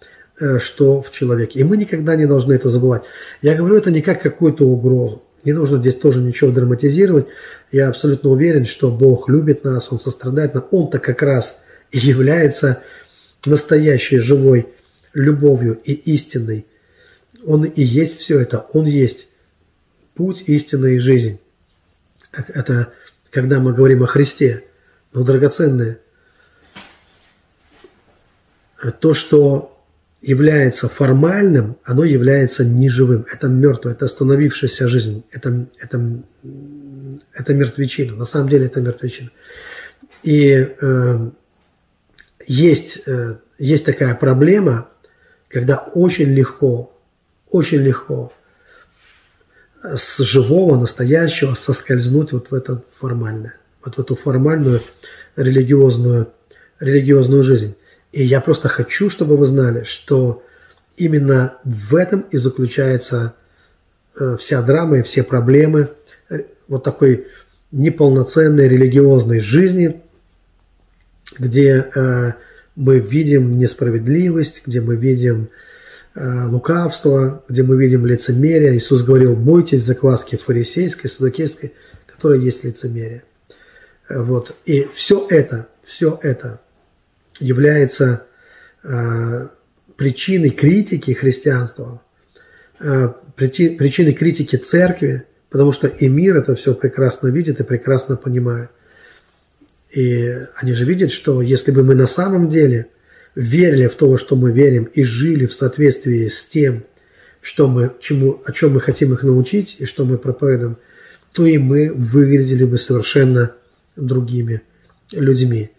что 0.58 1.00
в 1.00 1.12
человеке. 1.12 1.60
И 1.60 1.64
мы 1.64 1.76
никогда 1.76 2.16
не 2.16 2.26
должны 2.26 2.54
это 2.54 2.68
забывать. 2.68 3.04
Я 3.42 3.54
говорю 3.54 3.76
это 3.76 3.90
не 3.90 4.02
как 4.02 4.22
какую-то 4.22 4.66
угрозу. 4.66 5.22
Не 5.44 5.52
нужно 5.52 5.78
здесь 5.78 5.96
тоже 5.96 6.20
ничего 6.20 6.50
драматизировать. 6.50 7.26
Я 7.70 7.88
абсолютно 7.88 8.30
уверен, 8.30 8.64
что 8.64 8.90
Бог 8.90 9.28
любит 9.28 9.62
нас, 9.62 9.92
Он 9.92 10.00
сострадает 10.00 10.54
нам. 10.54 10.66
Он-то 10.70 10.98
как 10.98 11.22
раз 11.22 11.60
и 11.90 11.98
является 11.98 12.82
настоящей 13.44 14.18
живой 14.18 14.68
любовью 15.12 15.78
и 15.84 15.92
истинной. 15.92 16.66
Он 17.46 17.64
и 17.64 17.82
есть 17.82 18.20
все 18.20 18.40
это. 18.40 18.66
Он 18.72 18.86
есть 18.86 19.28
путь, 20.14 20.44
истина 20.46 20.86
и 20.86 20.98
жизнь. 20.98 21.38
Это 22.32 22.92
когда 23.30 23.60
мы 23.60 23.74
говорим 23.74 24.02
о 24.02 24.06
Христе. 24.06 24.64
Но, 25.12 25.22
драгоценные, 25.22 25.98
то, 29.00 29.14
что 29.14 29.73
является 30.26 30.88
формальным, 30.88 31.76
оно 31.84 32.04
является 32.04 32.64
неживым. 32.64 33.26
Это 33.30 33.48
мертвое, 33.48 33.92
это 33.92 34.06
остановившаяся 34.06 34.88
жизнь. 34.88 35.22
Это, 35.30 35.66
это, 35.78 36.22
это 37.34 37.54
мертвечина. 37.54 38.16
На 38.16 38.24
самом 38.24 38.48
деле 38.48 38.66
это 38.66 38.80
мертвечина. 38.80 39.30
И 40.22 40.74
э, 40.80 41.30
есть, 42.46 43.02
э, 43.06 43.36
есть 43.58 43.84
такая 43.84 44.14
проблема, 44.14 44.88
когда 45.48 45.78
очень 45.94 46.32
легко, 46.32 46.98
очень 47.50 47.80
легко 47.80 48.32
с 49.82 50.18
живого, 50.22 50.80
настоящего 50.80 51.52
соскользнуть 51.54 52.32
вот 52.32 52.50
в 52.50 52.54
это 52.54 52.82
формальное, 52.98 53.56
вот 53.84 53.96
в 53.96 54.00
эту 54.00 54.16
формальную 54.16 54.80
религиозную, 55.36 56.32
религиозную 56.80 57.42
жизнь. 57.42 57.76
И 58.14 58.22
я 58.24 58.40
просто 58.40 58.68
хочу, 58.68 59.10
чтобы 59.10 59.36
вы 59.36 59.46
знали, 59.46 59.84
что 59.84 60.42
именно 60.96 61.58
в 61.64 61.94
этом 61.96 62.20
и 62.30 62.36
заключается 62.36 63.34
э, 64.18 64.36
вся 64.38 64.62
драма 64.62 64.98
и 64.98 65.02
все 65.02 65.22
проблемы 65.22 65.90
вот 66.68 66.84
такой 66.84 67.26
неполноценной 67.72 68.68
религиозной 68.68 69.40
жизни, 69.40 70.00
где 71.38 71.86
э, 71.94 72.32
мы 72.76 72.98
видим 73.00 73.52
несправедливость, 73.52 74.62
где 74.66 74.80
мы 74.80 74.96
видим 74.96 75.48
Э, 76.16 76.46
лукавство, 76.46 77.42
где 77.48 77.64
мы 77.64 77.76
видим 77.76 78.06
лицемерие. 78.06 78.76
Иисус 78.76 79.02
говорил, 79.02 79.34
бойтесь 79.34 79.82
закваски 79.82 80.36
фарисейской, 80.36 81.10
судокейской, 81.10 81.72
которая 82.06 82.38
есть 82.38 82.62
лицемерие. 82.62 83.24
Э, 84.08 84.22
вот. 84.22 84.54
И 84.64 84.86
все 84.94 85.26
это, 85.28 85.66
все 85.82 86.16
это 86.22 86.60
является 87.40 88.26
э, 88.82 89.48
причиной 89.96 90.50
критики 90.50 91.12
христианства, 91.12 92.02
э, 92.80 93.08
причиной 93.36 94.12
критики 94.12 94.56
церкви, 94.56 95.24
потому 95.50 95.72
что 95.72 95.86
и 95.86 96.08
мир 96.08 96.36
это 96.36 96.54
все 96.54 96.74
прекрасно 96.74 97.28
видит 97.28 97.60
и 97.60 97.64
прекрасно 97.64 98.16
понимает. 98.16 98.70
И 99.90 100.36
они 100.56 100.72
же 100.72 100.84
видят, 100.84 101.12
что 101.12 101.42
если 101.42 101.70
бы 101.70 101.82
мы 101.84 101.94
на 101.94 102.06
самом 102.06 102.48
деле– 102.48 102.88
верили 103.34 103.86
в 103.86 103.94
то, 103.94 104.16
что 104.18 104.36
мы 104.36 104.52
верим, 104.52 104.84
и 104.84 105.02
жили 105.02 105.46
в 105.46 105.52
соответствии 105.54 106.28
с 106.28 106.44
тем, 106.44 106.84
что 107.40 107.68
мы, 107.68 107.92
чему, 108.00 108.40
о 108.44 108.52
чем 108.52 108.74
мы 108.74 108.80
хотим 108.80 109.12
их 109.12 109.22
научить 109.22 109.76
и 109.78 109.86
что 109.86 110.04
мы 110.04 110.18
проповедуем, 110.18 110.78
то 111.32 111.44
и 111.44 111.58
мы 111.58 111.92
выглядели 111.92 112.64
бы 112.64 112.78
совершенно 112.78 113.52
другими 113.96 114.62
людьми. 115.12 115.70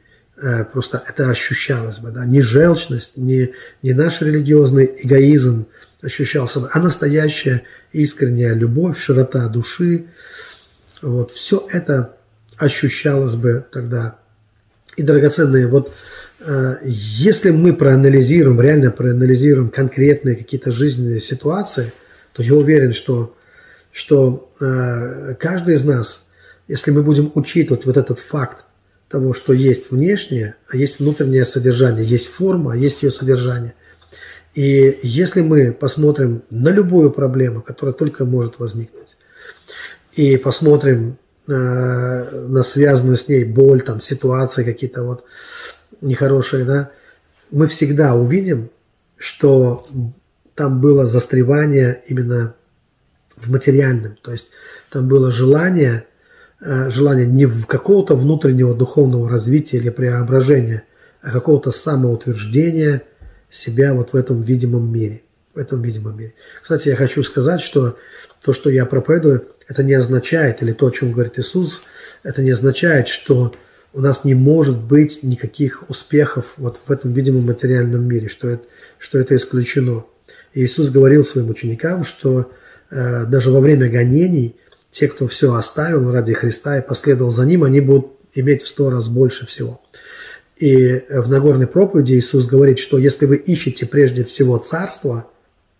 Э, 0.45 0.63
просто 0.63 1.01
это 1.07 1.31
ощущалось 1.31 1.97
бы, 1.97 2.11
да, 2.11 2.23
не 2.23 2.41
желчность, 2.43 3.17
не, 3.17 3.53
не 3.81 3.93
наш 3.93 4.21
религиозный 4.21 4.91
эгоизм 4.99 5.65
ощущался 6.03 6.59
бы, 6.59 6.69
а 6.71 6.79
настоящая 6.79 7.63
искренняя 7.93 8.53
любовь, 8.53 8.99
широта 8.99 9.47
души, 9.47 10.05
Вот, 11.01 11.31
все 11.31 11.65
это 11.71 12.17
ощущалось 12.57 13.33
бы 13.33 13.65
тогда. 13.71 14.19
И, 14.97 15.01
драгоценные, 15.01 15.65
вот 15.65 15.91
э, 16.41 16.75
если 16.83 17.49
мы 17.49 17.73
проанализируем, 17.73 18.61
реально 18.61 18.91
проанализируем 18.91 19.69
конкретные 19.69 20.35
какие-то 20.35 20.71
жизненные 20.71 21.21
ситуации, 21.21 21.91
то 22.33 22.43
я 22.43 22.53
уверен, 22.53 22.93
что, 22.93 23.35
что 23.91 24.51
э, 24.59 25.33
каждый 25.39 25.73
из 25.73 25.85
нас, 25.85 26.27
если 26.67 26.91
мы 26.91 27.01
будем 27.01 27.31
учитывать 27.33 27.87
вот 27.87 27.97
этот 27.97 28.19
факт 28.19 28.64
того, 29.15 29.33
что 29.33 29.53
есть 29.53 29.91
внешнее, 29.91 30.55
а 30.67 30.75
есть 30.75 30.99
внутреннее 30.99 31.45
содержание, 31.45 32.03
есть 32.03 32.27
форма, 32.27 32.73
а 32.73 32.75
есть 32.75 33.01
ее 33.01 33.11
содержание. 33.11 33.73
И 34.55 34.99
если 35.03 35.39
мы 35.39 35.71
посмотрим 35.71 36.43
на 36.49 36.67
любую 36.67 37.11
проблему, 37.11 37.61
которая 37.61 37.93
только 37.93 38.25
может 38.25 38.59
возникнуть, 38.59 39.15
и 40.15 40.35
посмотрим 40.35 41.17
э, 41.47 41.53
на 41.53 42.61
связанную 42.63 43.15
с 43.15 43.29
ней 43.29 43.45
боль, 43.45 43.83
там, 43.83 44.01
ситуации 44.01 44.65
какие-то 44.65 45.03
вот 45.03 45.23
нехорошие, 46.01 46.65
да, 46.65 46.91
мы 47.51 47.67
всегда 47.67 48.15
увидим, 48.15 48.69
что 49.15 49.85
там 50.55 50.81
было 50.81 51.05
застревание 51.05 52.03
именно 52.07 52.53
в 53.37 53.49
материальном. 53.49 54.17
То 54.21 54.33
есть 54.33 54.47
там 54.91 55.07
было 55.07 55.31
желание, 55.31 56.05
желание 56.61 57.25
не 57.25 57.45
в 57.45 57.65
какого-то 57.65 58.15
внутреннего 58.15 58.73
духовного 58.73 59.29
развития 59.29 59.77
или 59.77 59.89
преображения, 59.89 60.83
а 61.21 61.31
какого-то 61.31 61.71
самоутверждения 61.71 63.03
себя 63.51 63.93
вот 63.93 64.13
в 64.13 64.15
этом 64.15 64.41
видимом 64.41 64.91
мире. 64.91 65.21
В 65.53 65.57
этом 65.57 65.81
видимом 65.81 66.17
мире. 66.17 66.33
Кстати, 66.61 66.89
я 66.89 66.95
хочу 66.95 67.23
сказать, 67.23 67.61
что 67.61 67.97
то, 68.43 68.53
что 68.53 68.69
я 68.69 68.85
проповедую, 68.85 69.47
это 69.67 69.83
не 69.83 69.93
означает, 69.93 70.61
или 70.61 70.73
то, 70.73 70.87
о 70.87 70.91
чем 70.91 71.11
говорит 71.11 71.39
Иисус, 71.39 71.81
это 72.23 72.41
не 72.41 72.51
означает, 72.51 73.07
что 73.07 73.53
у 73.93 74.01
нас 74.01 74.25
не 74.25 74.35
может 74.35 74.77
быть 74.77 75.23
никаких 75.23 75.89
успехов 75.89 76.53
вот 76.57 76.79
в 76.85 76.91
этом 76.91 77.11
видимом 77.11 77.45
материальном 77.45 78.03
мире, 78.03 78.27
что 78.27 78.49
это, 78.49 78.63
что 78.99 79.17
это 79.17 79.35
исключено. 79.35 80.03
И 80.53 80.63
Иисус 80.63 80.89
говорил 80.89 81.23
своим 81.23 81.49
ученикам, 81.49 82.03
что 82.03 82.51
э, 82.91 83.25
даже 83.25 83.51
во 83.51 83.61
время 83.61 83.89
гонений 83.89 84.57
те, 84.97 85.07
кто 85.07 85.27
все 85.27 85.53
оставил 85.53 86.11
ради 86.11 86.33
Христа 86.33 86.77
и 86.77 86.87
последовал 86.87 87.31
за 87.31 87.45
Ним, 87.45 87.63
они 87.63 87.81
будут 87.81 88.07
иметь 88.33 88.61
в 88.61 88.67
сто 88.67 88.89
раз 88.89 89.07
больше 89.07 89.45
всего. 89.45 89.81
И 90.57 91.03
в 91.09 91.27
Нагорной 91.27 91.67
проповеди 91.67 92.13
Иисус 92.13 92.45
говорит, 92.45 92.79
что 92.79 92.97
если 92.97 93.25
вы 93.25 93.35
ищете 93.35 93.85
прежде 93.85 94.23
всего 94.23 94.57
Царство– 94.57 95.27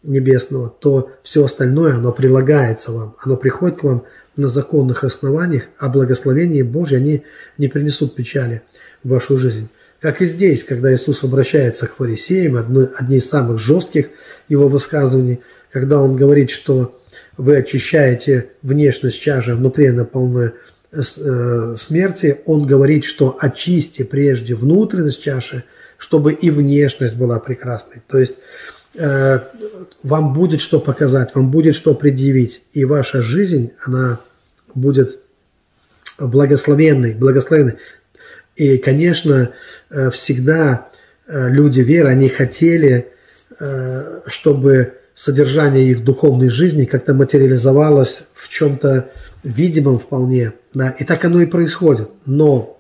небесного, 0.06 0.74
то 0.80 1.12
все 1.24 1.44
остальное, 1.46 1.96
оно 1.96 2.12
прилагается 2.12 2.92
вам, 2.92 3.16
оно 3.20 3.38
приходит 3.38 3.80
к 3.80 3.84
вам 3.84 4.04
на 4.36 4.50
законных 4.50 5.04
основаниях, 5.04 5.64
а 5.78 5.90
благословения 5.90 6.64
Божьи, 6.64 6.96
они 6.96 7.24
не 7.58 7.68
принесут 7.68 8.16
печали 8.16 8.62
в 9.04 9.10
вашу 9.10 9.38
жизнь. 9.38 9.70
Как 10.02 10.22
и 10.22 10.26
здесь, 10.26 10.64
когда 10.64 10.94
Иисус 10.94 11.24
обращается 11.24 11.88
к 11.88 11.96
фарисеям, 11.96 12.58
одни, 12.58 13.18
из 13.18 13.30
самых 13.30 13.60
жестких 13.60 14.10
его 14.50 14.68
высказываний, 14.68 15.40
когда 15.72 16.02
он 16.02 16.16
говорит, 16.16 16.52
что 16.52 17.00
вы 17.38 17.58
очищаете 17.58 18.50
внешность 18.62 19.22
чаши, 19.22 19.56
внутри 19.56 19.88
она 19.88 20.06
полная 20.06 20.54
э, 20.92 21.76
смерти, 21.78 22.40
он 22.46 22.66
говорит, 22.66 23.04
что 23.04 23.38
очисти 23.40 24.04
прежде 24.04 24.56
внутренность 24.56 25.24
чаши, 25.24 25.64
чтобы 25.98 26.34
и 26.34 26.50
внешность 26.50 27.16
была 27.16 27.40
прекрасной. 27.40 28.02
То 28.08 28.18
есть 28.18 28.36
Э, 28.98 29.40
вам 30.04 30.34
будет 30.34 30.62
что 30.62 30.80
показать, 30.80 31.36
вам 31.36 31.52
будет 31.52 31.76
что 31.76 31.94
предъявить, 31.94 32.62
и 32.74 32.86
ваша 32.86 33.22
жизнь, 33.22 33.72
она 33.84 34.20
будет 34.74 35.20
благословенной, 36.18 37.14
благословенной. 37.14 37.76
И, 38.56 38.78
конечно, 38.78 39.52
э, 39.90 40.10
всегда 40.12 40.90
э, 41.28 41.50
люди 41.50 41.82
веры, 41.82 42.10
они 42.10 42.30
хотели, 42.30 43.12
чтобы 44.26 44.96
содержание 45.16 45.90
их 45.90 46.04
духовной 46.04 46.50
жизни 46.50 46.86
как-то 46.86 47.14
материализовалось 47.14 48.24
в 48.34 48.50
чем-то 48.50 49.10
видимом 49.44 50.00
вполне. 50.00 50.54
Да, 50.74 50.90
и 50.90 51.06
так 51.06 51.24
оно 51.26 51.42
и 51.42 51.46
происходит. 51.46 52.10
Но, 52.26 52.78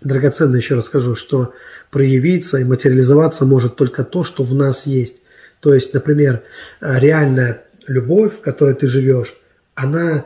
драгоценно 0.00 0.56
еще 0.56 0.74
раз 0.74 0.86
скажу, 0.86 1.14
что 1.14 1.52
проявиться 1.90 2.58
и 2.58 2.64
материализоваться 2.64 3.44
может 3.44 3.76
только 3.76 4.04
то, 4.04 4.24
что 4.24 4.42
в 4.42 4.54
нас 4.54 4.86
есть. 4.86 5.18
То 5.60 5.74
есть, 5.74 5.92
например, 5.94 6.42
э, 6.80 6.98
реальная 6.98 7.62
любовь, 7.86 8.38
в 8.38 8.40
которой 8.40 8.74
ты 8.74 8.86
живешь, 8.86 9.34
она, 9.74 10.24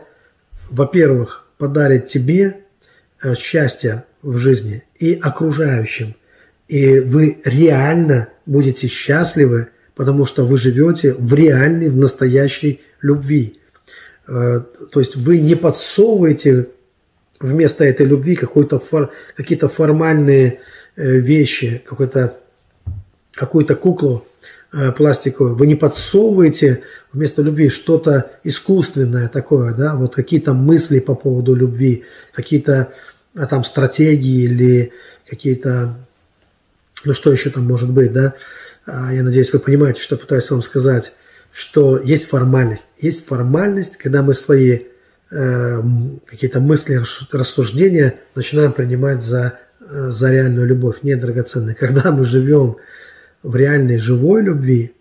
во-первых, 0.70 1.46
подарит 1.58 2.06
тебе 2.06 2.58
э, 3.22 3.34
счастье 3.34 4.04
в 4.22 4.38
жизни 4.38 4.84
и 4.98 5.18
окружающим. 5.20 6.14
И 6.68 7.00
вы 7.00 7.40
реально 7.44 8.28
будете 8.46 8.86
счастливы, 8.86 9.68
потому 10.00 10.24
что 10.24 10.46
вы 10.46 10.56
живете 10.56 11.12
в 11.12 11.34
реальной, 11.34 11.90
в 11.90 11.96
настоящей 11.96 12.80
любви. 13.02 13.58
Э, 14.26 14.62
то 14.90 15.00
есть 15.00 15.16
вы 15.16 15.38
не 15.38 15.54
подсовываете 15.54 16.68
вместо 17.38 17.84
этой 17.84 18.06
любви 18.06 18.34
фор, 18.36 19.10
какие-то 19.36 19.68
формальные 19.68 20.60
вещи, 20.96 21.82
какую-то 21.86 22.36
какую-то 23.34 23.74
куклу, 23.74 24.24
Э, 24.72 24.92
пластиковую, 24.92 25.56
вы 25.56 25.66
не 25.66 25.74
подсовываете 25.74 26.84
вместо 27.12 27.42
любви 27.42 27.70
что-то 27.70 28.30
искусственное 28.44 29.26
такое, 29.26 29.74
да, 29.74 29.96
вот 29.96 30.14
какие-то 30.14 30.52
мысли 30.52 31.00
по 31.00 31.16
поводу 31.16 31.56
любви, 31.56 32.04
какие-то 32.32 32.92
а, 33.34 33.46
там 33.46 33.64
стратегии 33.64 34.44
или 34.44 34.92
какие-то, 35.28 35.96
ну 37.04 37.14
что 37.14 37.32
еще 37.32 37.50
там 37.50 37.66
может 37.66 37.90
быть, 37.90 38.12
да, 38.12 38.34
я 38.86 39.22
надеюсь, 39.22 39.52
вы 39.52 39.58
понимаете, 39.58 40.02
что 40.02 40.16
пытаюсь 40.16 40.50
вам 40.50 40.62
сказать, 40.62 41.12
что 41.52 41.98
есть 41.98 42.28
формальность. 42.28 42.86
Есть 42.98 43.26
формальность, 43.26 43.96
когда 43.96 44.22
мы 44.22 44.34
свои 44.34 44.80
э, 45.30 45.82
какие-то 46.26 46.60
мысли, 46.60 47.02
рассуждения 47.32 48.14
начинаем 48.34 48.72
принимать 48.72 49.22
за, 49.22 49.58
э, 49.80 50.10
за 50.10 50.30
реальную 50.30 50.66
любовь, 50.66 51.02
не 51.02 51.16
драгоценную. 51.16 51.76
Когда 51.78 52.10
мы 52.12 52.24
живем 52.24 52.76
в 53.42 53.56
реальной 53.56 53.98
живой 53.98 54.42
любви, 54.42 54.92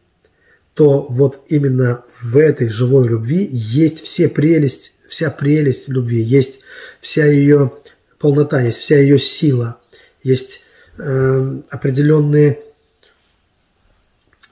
то 0.74 1.08
вот 1.10 1.44
именно 1.50 2.04
в 2.22 2.38
этой 2.38 2.70
живой 2.70 3.08
любви 3.08 3.48
есть 3.52 4.02
все 4.02 4.30
прелесть, 4.30 4.94
вся 5.08 5.30
прелесть 5.30 5.90
любви, 5.90 6.22
есть 6.22 6.62
вся 7.02 7.26
ее 7.26 7.74
полнота, 8.18 8.62
есть 8.62 8.78
вся 8.78 8.98
ее 8.98 9.20
сила, 9.20 9.80
есть 10.24 10.62
э, 10.98 11.60
определенные 11.70 12.60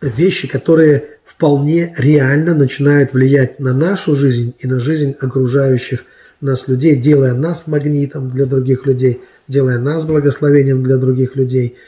вещи, 0.02 0.48
которые 0.48 1.04
вполне 1.26 1.94
реально 1.98 2.54
начинают 2.54 3.14
влиять 3.14 3.60
на 3.60 3.74
нашу 3.74 4.16
жизнь 4.16 4.56
и 4.60 4.68
на 4.68 4.80
жизнь 4.80 5.16
окружающих 5.20 6.06
нас 6.42 6.68
людей, 6.68 6.96
делая 6.96 7.34
нас 7.34 7.68
магнитом 7.68 8.30
для 8.30 8.46
других 8.46 8.86
людей, 8.86 9.22
делая 9.48 9.80
нас 9.80 10.06
благословением 10.06 10.84
для 10.84 10.98
других 10.98 11.36
людей– 11.36 11.76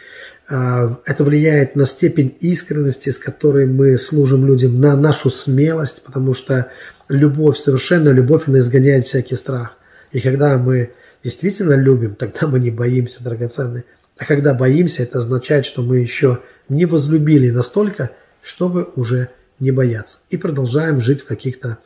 а, 0.52 1.00
это 1.06 1.24
влияет 1.24 1.76
на 1.76 1.86
степень 1.86 2.36
искренности, 2.40 3.12
с 3.12 3.20
которой 3.20 3.68
мы 3.68 3.98
служим 4.00 4.48
людям, 4.48 4.82
на 4.82 4.96
нашу 4.96 5.30
смелость, 5.30 6.02
потому 6.04 6.34
что 6.34 6.72
любовь, 7.08 7.58
совершенно 7.58 8.10
любовь, 8.10 8.44
она 8.48 8.60
изгоняет 8.60 9.08
всякий 9.08 9.36
страх. 9.36 9.78
И 10.12 10.20
когда 10.20 10.58
мы 10.58 10.92
действительно 11.24 11.74
любим, 11.74 12.16
тогда 12.16 12.48
мы 12.48 12.60
не 12.60 12.72
боимся, 12.72 13.24
драгоценные. 13.24 13.84
А 14.18 14.26
когда 14.26 14.56
боимся, 14.56 15.04
это 15.04 15.20
означает, 15.20 15.68
что 15.68 15.84
мы 15.84 15.98
еще 15.98 16.40
не 16.70 16.86
возлюбили 16.86 17.50
настолько, 17.50 18.12
чтобы 18.42 18.90
уже 18.96 19.30
не 19.60 19.72
бояться. 19.72 20.20
И 20.30 20.38
продолжаем 20.38 21.02
жить 21.02 21.22
в 21.22 21.26
каких-то 21.26 21.80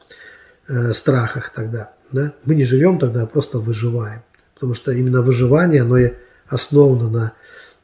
э, 0.67 0.93
страхах 0.93 1.49
тогда. 1.49 1.93
Да? 2.11 2.33
Мы 2.45 2.55
не 2.55 2.65
живем 2.65 2.99
тогда, 2.99 3.23
а 3.23 3.27
просто 3.27 3.59
выживаем. 3.59 4.21
Потому 4.53 4.75
что 4.75 4.91
именно 4.91 5.21
выживание, 5.21 5.81
оно 5.81 5.97
и 5.97 6.13
основано 6.47 7.09
на 7.09 7.33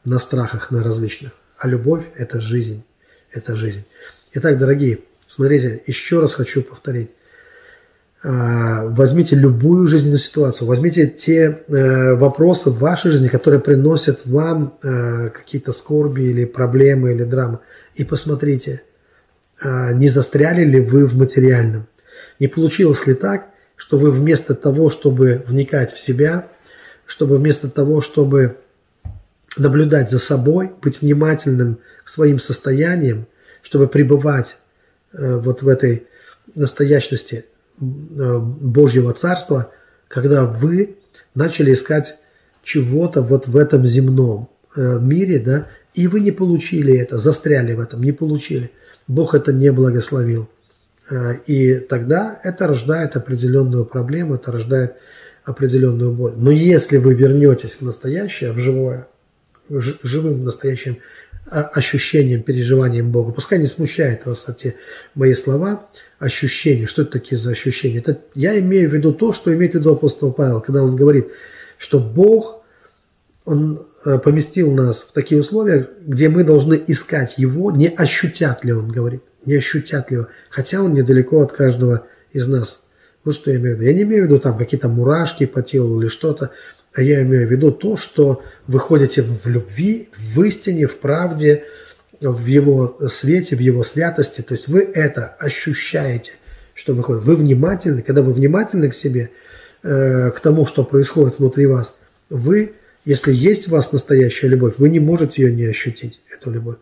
на 0.04 0.18
страхах, 0.18 0.70
на 0.70 0.82
различных. 0.82 1.32
А 1.58 1.68
любовь– 1.68 2.04
это 2.16 2.40
жизнь. 2.40 2.84
Это 3.32 3.54
жизнь. 3.54 3.84
Итак, 4.32 4.58
дорогие, 4.58 5.00
смотрите, 5.26 5.82
еще 5.86 6.20
раз 6.20 6.34
хочу 6.34 6.62
повторить. 6.62 7.10
А, 8.22 8.86
возьмите 8.86 9.34
любую 9.34 9.86
жизненную 9.86 10.18
ситуацию, 10.18 10.68
возьмите 10.68 11.06
те 11.06 11.62
э, 11.66 12.14
вопросы 12.14 12.68
в 12.68 12.78
вашей 12.78 13.10
жизни, 13.10 13.28
которые 13.28 13.60
приносят 13.60 14.26
вам 14.26 14.74
э, 14.82 15.30
какие-то 15.30 15.72
скорби 15.72 16.22
или 16.22 16.44
проблемы 16.44 17.12
или 17.12 17.24
драмы, 17.24 17.60
и 17.94 18.04
посмотрите, 18.04 18.82
не 19.62 20.08
застряли 20.08 20.64
ли 20.64 20.80
вы 20.80 21.04
в 21.04 21.18
материальном. 21.18 21.86
Не 22.38 22.48
получилось 22.48 23.06
ли 23.06 23.12
так, 23.12 23.48
что 23.76 23.98
вы 23.98 24.10
вместо 24.10 24.54
того, 24.54 24.90
чтобы 24.90 25.42
вникать 25.46 25.92
в 25.92 25.98
себя, 25.98 26.46
чтобы 27.06 27.36
вместо 27.36 27.68
того, 27.68 28.00
чтобы 28.00 28.56
наблюдать 29.56 30.10
за 30.10 30.18
собой, 30.18 30.70
быть 30.82 31.00
внимательным 31.00 31.78
к 32.04 32.08
своим 32.08 32.38
состояниям, 32.38 33.26
чтобы 33.62 33.88
пребывать 33.88 34.56
э, 35.12 35.36
вот 35.36 35.62
в 35.62 35.68
этой 35.68 36.06
настоящности 36.54 37.44
э, 37.44 37.59
Божьего 37.80 39.12
Царства, 39.12 39.70
когда 40.08 40.44
вы 40.44 40.96
начали 41.34 41.72
искать 41.72 42.16
чего-то 42.62 43.22
вот 43.22 43.46
в 43.46 43.56
этом 43.56 43.86
земном 43.86 44.50
э, 44.76 44.98
мире, 45.00 45.38
да, 45.38 45.66
и 45.94 46.06
вы 46.06 46.20
не 46.20 46.30
получили 46.30 46.96
это, 46.96 47.18
застряли 47.18 47.72
в 47.74 47.80
этом, 47.80 48.02
не 48.02 48.12
получили. 48.12 48.70
Бог 49.08 49.34
это 49.34 49.52
не 49.52 49.72
благословил. 49.72 50.48
Э, 51.10 51.36
и 51.46 51.76
тогда 51.76 52.38
это 52.44 52.66
рождает 52.66 53.16
определенную 53.16 53.84
проблему, 53.84 54.34
это 54.34 54.52
рождает 54.52 54.96
определенную 55.44 56.12
боль. 56.12 56.34
Но 56.36 56.50
если 56.50 56.98
вы 56.98 57.14
вернетесь 57.14 57.76
в 57.76 57.82
настоящее, 57.82 58.52
в 58.52 58.58
живое, 58.58 59.08
живым 59.68 60.44
настоящим 60.44 60.98
ощущением, 61.50 62.42
переживанием 62.42 63.10
Бога, 63.10 63.32
пускай 63.32 63.58
не 63.58 63.66
смущает 63.66 64.24
вас 64.26 64.48
эти 64.48 64.76
мои 65.14 65.34
слова, 65.34 65.88
ощущения, 66.18 66.86
что 66.86 67.02
это 67.02 67.12
такие 67.12 67.38
за 67.38 67.50
ощущения? 67.50 67.98
Это 67.98 68.18
я 68.34 68.58
имею 68.60 68.88
в 68.88 68.94
виду 68.94 69.12
то, 69.12 69.32
что 69.32 69.52
имеет 69.52 69.72
в 69.72 69.74
виду 69.76 69.92
апостол 69.92 70.32
Павел, 70.32 70.60
когда 70.60 70.82
он 70.84 70.94
говорит, 70.94 71.28
что 71.76 71.98
Бог, 71.98 72.62
Он 73.44 73.86
э, 74.04 74.18
поместил 74.18 74.70
нас 74.70 74.98
в 74.98 75.12
такие 75.12 75.40
условия, 75.40 75.88
где 76.02 76.28
мы 76.28 76.44
должны 76.44 76.80
искать 76.86 77.38
Его, 77.38 77.72
не 77.72 77.88
ощутят 77.88 78.64
ли 78.64 78.72
Он 78.72 78.88
говорит, 78.88 79.22
не 79.46 79.54
ощутят 79.54 80.10
ли 80.10 80.18
Его, 80.18 80.28
хотя 80.50 80.82
Он 80.82 80.94
недалеко 80.94 81.40
от 81.40 81.52
каждого 81.52 82.06
из 82.32 82.46
нас. 82.46 82.82
Вот 83.24 83.34
что 83.34 83.50
я 83.50 83.56
имею 83.56 83.76
в 83.76 83.78
виду. 83.78 83.90
Я 83.90 83.94
не 83.94 84.02
имею 84.02 84.22
в 84.22 84.26
виду 84.26 84.38
там 84.38 84.56
какие-то 84.56 84.88
мурашки 84.88 85.46
по 85.46 85.62
телу 85.62 86.00
или 86.00 86.08
что-то, 86.08 86.50
а 86.94 87.02
я 87.02 87.22
имею 87.22 87.46
в 87.46 87.50
виду 87.50 87.70
то, 87.70 87.96
что 87.96 88.42
вы 88.66 88.78
ходите 88.78 89.22
в 89.22 89.46
любви, 89.46 90.08
в 90.12 90.42
истине, 90.42 90.86
в 90.86 90.98
правде, 90.98 91.64
в 92.20 92.46
его 92.46 92.98
свете, 93.08 93.56
в 93.56 93.60
его 93.60 93.84
святости. 93.84 94.42
То 94.42 94.54
есть 94.54 94.68
вы 94.68 94.80
это 94.80 95.28
ощущаете, 95.38 96.32
что 96.74 96.94
выходит. 96.94 97.22
Вы 97.22 97.36
внимательны, 97.36 98.02
когда 98.02 98.22
вы 98.22 98.32
внимательны 98.32 98.90
к 98.90 98.94
себе, 98.94 99.30
э, 99.82 100.30
к 100.30 100.40
тому, 100.40 100.66
что 100.66 100.84
происходит 100.84 101.38
внутри 101.38 101.66
вас, 101.66 101.96
вы, 102.28 102.74
если 103.04 103.32
есть 103.32 103.68
в 103.68 103.70
вас 103.70 103.92
настоящая 103.92 104.48
любовь, 104.48 104.74
вы 104.78 104.88
не 104.88 105.00
можете 105.00 105.42
ее 105.42 105.54
не 105.54 105.64
ощутить, 105.64 106.20
эту 106.32 106.50
любовь. 106.50 106.76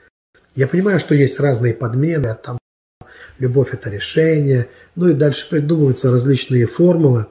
Я 0.54 0.66
понимаю, 0.66 0.98
что 0.98 1.14
есть 1.14 1.38
разные 1.38 1.74
подмены, 1.74 2.36
там 2.42 2.58
любовь 3.38 3.68
это 3.72 3.90
решение, 3.90 4.68
ну 4.96 5.08
и 5.08 5.14
дальше 5.14 5.48
придумываются 5.48 6.10
различные 6.10 6.66
формулы 6.66 7.26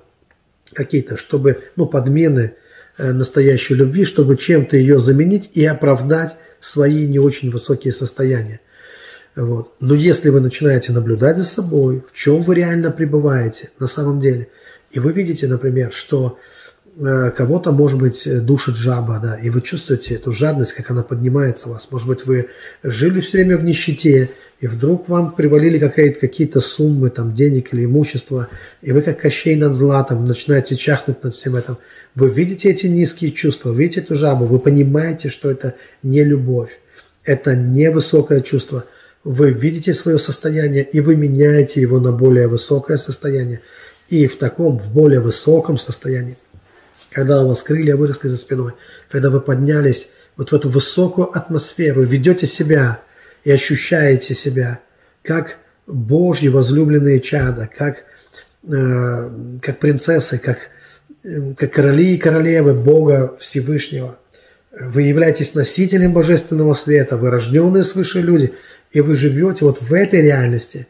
какие-то, 0.73 1.17
чтобы, 1.17 1.63
ну, 1.75 1.85
подмены 1.87 2.53
настоящей 2.97 3.75
любви, 3.75 4.05
чтобы 4.05 4.37
чем-то 4.37 4.77
ее 4.77 4.99
заменить 4.99 5.51
и 5.53 5.65
оправдать 5.65 6.35
свои 6.59 7.07
не 7.07 7.19
очень 7.19 7.51
высокие 7.51 7.93
состояния. 7.93 8.59
Вот. 9.35 9.73
Но 9.79 9.93
если 9.93 10.29
вы 10.29 10.41
начинаете 10.41 10.91
наблюдать 10.91 11.37
за 11.37 11.43
собой, 11.43 12.03
в 12.11 12.15
чем 12.15 12.41
вы 12.43 12.55
реально 12.55 12.89
пребываете 12.89 13.69
на 13.79 13.85
самом 13.85 14.19
деле, 14.19 14.47
и 14.89 14.99
вы 14.99 15.11
видите, 15.11 15.47
например, 15.47 15.91
что 15.91 16.39
э, 16.97 17.31
кого-то, 17.35 17.71
может 17.71 17.99
быть, 17.99 18.27
душит 18.45 18.75
жаба, 18.75 19.19
да, 19.21 19.35
и 19.35 19.51
вы 19.51 19.61
чувствуете 19.61 20.15
эту 20.15 20.31
жадность, 20.31 20.73
как 20.73 20.89
она 20.89 21.03
поднимается 21.03 21.69
у 21.69 21.73
вас. 21.73 21.87
Может 21.91 22.07
быть, 22.07 22.25
вы 22.25 22.47
жили 22.81 23.19
все 23.19 23.37
время 23.37 23.57
в 23.57 23.63
нищете, 23.63 24.31
и 24.59 24.65
вдруг 24.65 25.07
вам 25.07 25.33
привалили 25.33 25.77
какие-то 25.77 26.59
суммы, 26.59 27.11
там, 27.11 27.35
денег 27.35 27.73
или 27.73 27.85
имущества, 27.85 28.47
и 28.81 28.91
вы 28.91 29.03
как 29.03 29.19
Кощей 29.19 29.55
над 29.55 29.73
златом 29.75 30.25
начинаете 30.25 30.75
чахнуть 30.75 31.23
над 31.23 31.35
всем 31.35 31.55
этим. 31.55 31.77
Вы 32.17 32.29
видите 32.29 32.71
эти 32.71 32.87
низкие 32.87 33.31
чувства, 33.31 33.71
видите 33.71 33.99
эту 33.99 34.15
жабу, 34.15 34.45
вы 34.45 34.57
понимаете, 34.57 35.29
что 35.29 35.51
это 35.51 35.75
не 36.01 36.23
любовь, 36.23 36.79
это 37.23 37.55
не 37.55 37.91
высокое 37.91 38.41
чувство. 38.41 38.85
Вы 39.23 39.51
видите 39.51 39.93
свое 39.93 40.17
состояние, 40.17 40.83
и 40.83 40.99
вы 40.99 41.15
меняете 41.15 41.79
его 41.79 41.99
на 41.99 42.11
более 42.11 42.47
высокое 42.47 42.97
состояние. 42.97 43.61
И 44.09 44.25
в 44.25 44.39
таком, 44.39 44.79
в 44.79 44.91
более 44.95 45.19
высоком 45.19 45.77
состоянии, 45.77 46.39
когда 47.11 47.43
у 47.43 47.49
вас 47.49 47.61
крылья 47.61 47.95
выросли 47.95 48.29
за 48.29 48.37
спиной, 48.37 48.71
когда 49.11 49.29
вы 49.29 49.39
поднялись 49.39 50.09
вот 50.37 50.49
в 50.49 50.55
эту 50.55 50.69
высокую 50.69 51.29
атмосферу, 51.37 52.01
ведете 52.01 52.47
себя 52.47 52.99
и 53.43 53.51
ощущаете 53.51 54.33
себя 54.33 54.79
как 55.21 55.57
Божьи 55.85 56.47
возлюбленные 56.47 57.19
чада, 57.19 57.69
как, 57.77 58.05
э, 58.67 59.59
как 59.61 59.77
принцессы, 59.77 60.39
как 60.39 60.71
как 61.57 61.73
короли 61.73 62.15
и 62.15 62.17
королевы 62.17 62.73
Бога 62.73 63.35
Всевышнего. 63.39 64.17
Вы 64.71 65.03
являетесь 65.03 65.55
носителем 65.55 66.13
божественного 66.13 66.73
света, 66.73 67.17
вы 67.17 67.31
рожденные 67.31 67.83
свыше 67.83 68.21
люди, 68.21 68.53
и 68.91 69.01
вы 69.01 69.15
живете 69.15 69.65
вот 69.65 69.81
в 69.81 69.93
этой 69.93 70.21
реальности. 70.21 70.87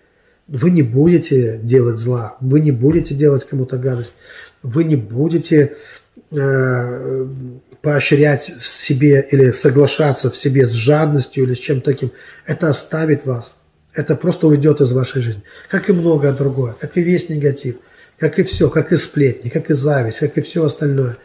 Вы 0.47 0.71
не 0.71 0.81
будете 0.81 1.57
делать 1.57 1.97
зла, 1.97 2.37
вы 2.39 2.59
не 2.59 2.71
будете 2.71 3.15
делать 3.15 3.45
кому-то 3.45 3.77
гадость, 3.77 4.13
вы 4.61 4.83
не 4.83 4.95
будете 4.95 5.75
э, 6.31 7.27
поощрять 7.81 8.53
в 8.59 8.65
себе 8.65 9.27
или 9.29 9.51
соглашаться 9.51 10.29
в 10.29 10.37
себе 10.37 10.65
с 10.65 10.71
жадностью 10.71 11.43
или 11.43 11.53
с 11.53 11.59
чем-то 11.59 11.91
таким. 11.91 12.11
Это 12.45 12.69
оставит 12.69 13.25
вас. 13.25 13.57
Это 13.93 14.15
просто 14.15 14.47
уйдет 14.47 14.79
из 14.81 14.91
вашей 14.91 15.21
жизни. 15.21 15.43
Как 15.69 15.89
и 15.89 15.93
многое 15.93 16.31
другое, 16.31 16.75
как 16.79 16.97
и 16.97 17.01
весь 17.01 17.29
негатив– 17.29 17.77
как 18.19 18.39
и 18.39 18.43
все, 18.43 18.69
как 18.69 18.91
и 18.91 18.97
сплетни, 18.97 19.49
как 19.49 19.69
и 19.69 19.73
зависть, 19.73 20.19
как 20.19 20.37
и 20.37 20.41
все 20.41 20.65
остальное. 20.65 21.17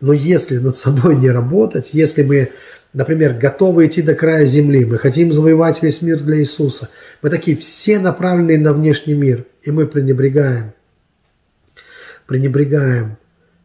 Но 0.00 0.12
если 0.12 0.58
над 0.58 0.76
собой 0.76 1.16
не 1.16 1.30
работать, 1.30 1.90
если 1.92 2.22
мы, 2.22 2.50
например, 2.92 3.34
готовы 3.34 3.86
идти 3.86 4.02
до 4.02 4.14
края 4.14 4.44
земли, 4.44 4.84
мы 4.84 4.98
хотим 4.98 5.32
завоевать 5.32 5.82
весь 5.82 6.02
мир 6.02 6.20
для 6.20 6.38
Иисуса, 6.40 6.88
мы 7.22 7.30
такие 7.30 7.56
все 7.56 7.98
направленные 7.98 8.58
на 8.58 8.72
внешний 8.72 9.14
мир, 9.14 9.44
и 9.62 9.70
мы 9.70 9.86
пренебрегаем, 9.86 10.72
пренебрегаем 12.26 13.16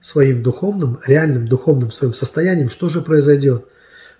своим 0.02 0.44
духовным, 0.44 1.00
реальным 1.06 1.48
духовным 1.48 1.92
своим 1.92 2.14
состоянием, 2.14 2.70
что 2.70 2.90
же 2.90 3.02
произойдет? 3.02 3.66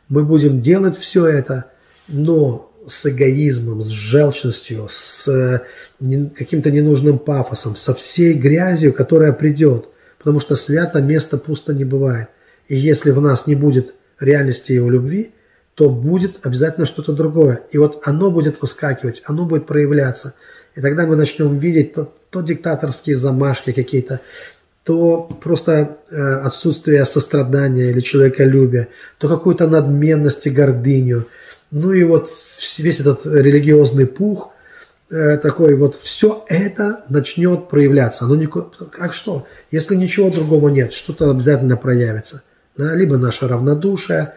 Мы 0.08 0.24
будем 0.24 0.62
делать 0.62 0.98
все 0.98 1.26
это, 1.26 1.66
но 2.08 2.73
с 2.88 3.06
эгоизмом, 3.06 3.82
с 3.82 3.90
желчностью, 3.90 4.88
с 4.90 5.28
э, 5.28 5.62
каким-то 6.38 6.72
ненужным 6.72 7.20
пафосом, 7.20 7.76
со 7.76 7.94
всей 7.94 8.34
грязью, 8.34 8.94
которая 8.94 9.34
придет. 9.34 9.88
Потому 10.18 10.40
что 10.40 10.56
свято 10.56 11.02
место 11.02 11.38
пусто 11.38 11.74
не 11.74 11.84
бывает. 11.84 12.30
И 12.68 12.76
если 12.76 13.12
в 13.12 13.22
нас 13.22 13.48
не 13.48 13.56
будет 13.56 13.94
реальности 14.20 14.72
его 14.72 14.90
любви, 14.90 15.32
то 15.76 15.90
будет 15.90 16.46
обязательно 16.46 16.86
что-то 16.86 17.14
другое. 17.14 17.62
И 17.72 17.78
вот 17.78 18.02
оно 18.04 18.32
будет 18.32 18.62
выскакивать, 18.62 19.22
оно 19.26 19.46
будет 19.46 19.66
проявляться. 19.66 20.36
И 20.76 20.82
тогда 20.82 21.06
мы 21.06 21.16
начнем 21.16 21.58
видеть 21.58 21.94
то, 21.94 22.14
то 22.30 22.42
диктаторские 22.42 23.16
замашки 23.16 23.72
какие-то, 23.74 24.22
то 24.84 25.30
просто 25.42 25.98
э, 26.10 26.16
отсутствие 26.16 27.06
сострадания 27.06 27.90
или 27.90 28.02
человеколюбия, 28.02 28.90
то 29.18 29.28
какую-то 29.28 29.68
надменность 29.68 30.46
и 30.46 30.50
гордыню– 30.50 31.28
ну 31.74 31.92
и 31.92 32.04
вот 32.04 32.32
весь 32.78 33.00
этот 33.00 33.26
религиозный 33.26 34.06
пух 34.06 34.52
э, 35.10 35.40
такой, 35.40 35.74
вот 35.74 35.96
все 35.96 36.46
это 36.48 37.04
начнет 37.10 37.68
проявляться. 37.68 38.26
Оно 38.26 38.36
не, 38.36 38.46
как 38.46 39.12
что? 39.16 39.48
Если 39.72 39.96
ничего 39.96 40.30
другого 40.30 40.70
нет, 40.70 40.94
что-то 40.94 41.32
обязательно 41.32 41.76
проявится. 41.76 42.44
Да? 42.78 42.94
Либо 42.94 43.18
наше 43.18 43.48
равнодушие, 43.48 44.36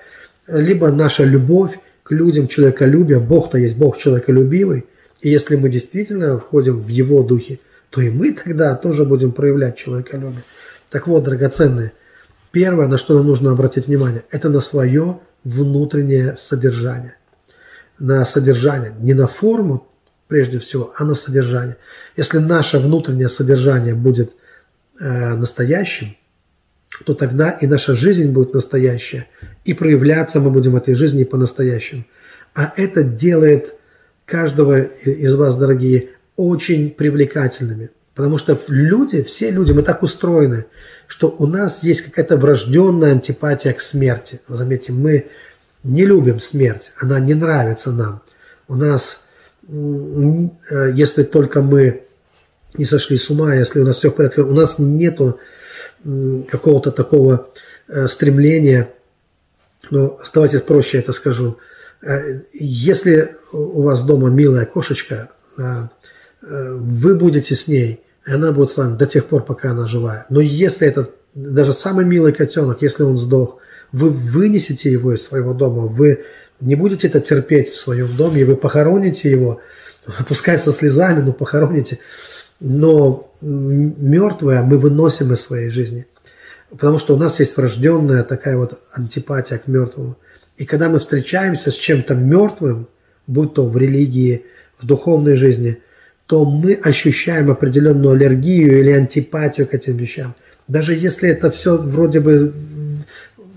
либо 0.49 0.90
наша 0.90 1.25
любовь 1.25 1.79
к 2.05 2.11
людям, 2.11 2.49
человеколюбие. 2.49 3.20
Бог-то 3.20 3.59
есть 3.59 3.77
Бог 3.77 3.99
человеколюбивый. 3.99 4.87
И 5.20 5.29
если 5.29 5.57
мы 5.57 5.68
действительно 5.68 6.38
входим 6.38 6.81
в 6.81 6.88
Его 6.88 7.22
духе, 7.22 7.61
то 7.90 8.01
и 8.01 8.09
мы 8.09 8.33
тогда 8.33 8.77
тоже 8.77 9.05
будем 9.05 9.33
проявлять 9.33 9.77
человеколюбие. 9.77 10.42
Так 10.88 11.07
вот, 11.07 11.25
драгоценные, 11.25 11.92
первое, 12.51 12.88
на 12.88 12.96
что 12.96 13.12
нам 13.12 13.27
нужно 13.27 13.51
обратить 13.51 13.88
внимание, 13.88 14.22
это 14.31 14.49
на 14.49 14.61
свое 14.61 15.18
внутреннее 15.44 16.35
содержание– 16.35 17.16
на 17.98 18.24
содержание, 18.24 18.92
не 18.98 19.14
на 19.14 19.26
форму 19.26 19.87
прежде 20.28 20.59
всего, 20.59 20.92
а 20.96 21.04
на 21.04 21.14
содержание. 21.14 21.76
Если 22.16 22.38
наше 22.38 22.78
внутреннее 22.78 23.28
содержание 23.28 23.94
будет 23.94 24.32
э, 24.98 25.35
настоящим, 25.35 26.16
то 27.04 27.14
тогда 27.14 27.50
и 27.50 27.66
наша 27.66 27.94
жизнь 27.94 28.32
будет 28.32 28.54
настоящая, 28.54 29.26
и 29.64 29.74
проявляться 29.74 30.40
мы 30.40 30.50
будем 30.50 30.76
этой 30.76 30.94
жизни 30.94 31.24
по-настоящему. 31.24 32.04
А 32.54 32.72
это 32.76 33.02
делает 33.02 33.74
каждого 34.24 34.80
из 34.80 35.35
вас, 35.35 35.56
дорогие, 35.56 36.11
очень 36.37 36.90
привлекательными. 36.90 37.90
Потому 38.14 38.38
что 38.38 38.59
люди, 38.68 39.22
все 39.22 39.50
люди, 39.50 39.72
мы 39.72 39.82
так 39.82 40.02
устроены, 40.02 40.64
что 41.06 41.35
у 41.38 41.46
нас 41.46 41.82
есть 41.82 42.00
какая-то 42.00 42.38
врожденная 42.38 43.12
антипатия 43.12 43.72
к 43.74 43.80
смерти. 43.80 44.40
Заметьте, 44.48 44.92
мы 44.92 45.26
не 45.87 46.05
любим 46.05 46.40
смерть, 46.40 46.92
она 47.01 47.20
не 47.20 47.35
нравится 47.35 47.92
нам. 47.92 48.22
У 48.68 48.75
нас, 48.75 49.27
э, 49.68 50.92
если 50.94 51.22
только 51.22 51.62
мы 51.62 52.03
не 52.75 52.85
сошли 52.85 53.18
с 53.18 53.31
ума, 53.31 53.55
если 53.55 53.81
у 53.81 53.85
нас 53.85 53.96
все 53.96 54.11
в 54.11 54.14
порядке, 54.14 54.42
у 54.42 54.53
нас 54.53 54.79
нету 54.79 55.38
какого-то 56.51 56.90
такого 56.90 57.49
э, 57.88 58.09
стремления, 58.09 58.90
ну, 59.90 60.18
давайте 60.35 60.59
проще 60.59 60.99
это 60.99 61.12
скажу, 61.12 61.59
э, 62.03 62.40
если 62.53 63.37
у 63.53 63.83
вас 63.83 64.05
дома 64.05 64.29
милая 64.29 64.66
кошечка, 64.66 65.31
вы 66.42 67.14
будете 67.14 67.55
с 67.55 67.66
ней 67.66 68.05
И 68.27 68.31
она 68.31 68.53
будет 68.53 68.70
с 68.70 68.77
вами 68.77 68.96
до 68.96 69.07
тех 69.07 69.25
пор, 69.25 69.42
пока 69.42 69.70
она 69.70 69.87
живая. 69.87 70.27
Но 70.29 70.40
если 70.40 70.87
этот, 70.87 71.12
даже 71.35 71.72
самый 71.72 72.05
милый 72.05 72.33
котенок, 72.33 72.83
если 72.83 73.05
он 73.05 73.18
сдох, 73.18 73.59
вы 73.92 74.11
вынесете 74.11 74.90
его 74.90 75.14
из 75.14 75.22
своего 75.22 75.55
дома, 75.55 75.83
вы 75.87 76.25
не 76.61 76.75
будете 76.75 77.09
это 77.09 77.20
терпеть 77.20 77.70
в 77.70 77.79
своем 77.79 78.16
доме, 78.16 78.42
и 78.42 78.44
вы 78.44 78.57
похороните 78.57 79.31
его, 79.31 79.61
пускай 80.29 80.59
со 80.59 80.72
слезами, 80.72 81.20
но 81.20 81.33
похороните. 81.33 81.99
Но 82.61 83.33
мертвое 83.40 84.62
мы 84.62 84.79
выносим 84.79 85.33
из 85.33 85.40
своей 85.40 85.68
жизни. 85.68 86.07
Потому 86.70 86.99
что 86.99 87.14
у 87.14 87.18
нас 87.18 87.38
есть 87.38 87.57
врожденная 87.57 88.25
такая 88.25 88.57
вот 88.57 88.81
антипатия 88.92 89.59
к 89.59 89.66
мертвому. 89.66 90.16
И 90.57 90.64
когда 90.64 90.88
мы 90.88 90.99
встречаемся 90.99 91.70
с 91.70 91.75
чем-то 91.75 92.14
мертвым, 92.14 92.88
будь 93.27 93.55
то 93.55 93.66
в 93.66 93.77
религии, 93.77 94.46
в 94.79 94.87
духовной 94.87 95.37
жизни, 95.37 95.79
то 96.27 96.44
мы 96.44 96.75
ощущаем 96.75 97.51
определенную 97.51 98.14
аллергию 98.14 98.81
или 98.81 98.90
антипатию 98.90 99.66
к 99.66 99.75
этим 99.75 99.96
вещам. 99.96 100.35
Даже 100.66 100.94
если 100.94 101.29
это 101.29 101.51
все 101.51 101.77
вроде 101.77 102.20
бы 102.20 102.53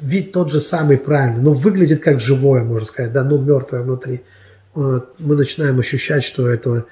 вид 0.01 0.31
тот 0.31 0.51
же 0.51 0.61
самый 0.61 0.97
правильный, 0.97 1.41
но 1.41 1.53
выглядит 1.53 2.01
как 2.01 2.19
живое, 2.19 2.63
можно 2.63 2.85
сказать, 2.85 3.13
да, 3.13 3.23
ну 3.23 3.37
мертвое 3.37 3.81
внутри. 3.81 4.21
Мы 4.75 5.35
начинаем 5.35 5.79
ощущать, 5.79 6.23
что 6.23 6.47
это, 6.47 6.85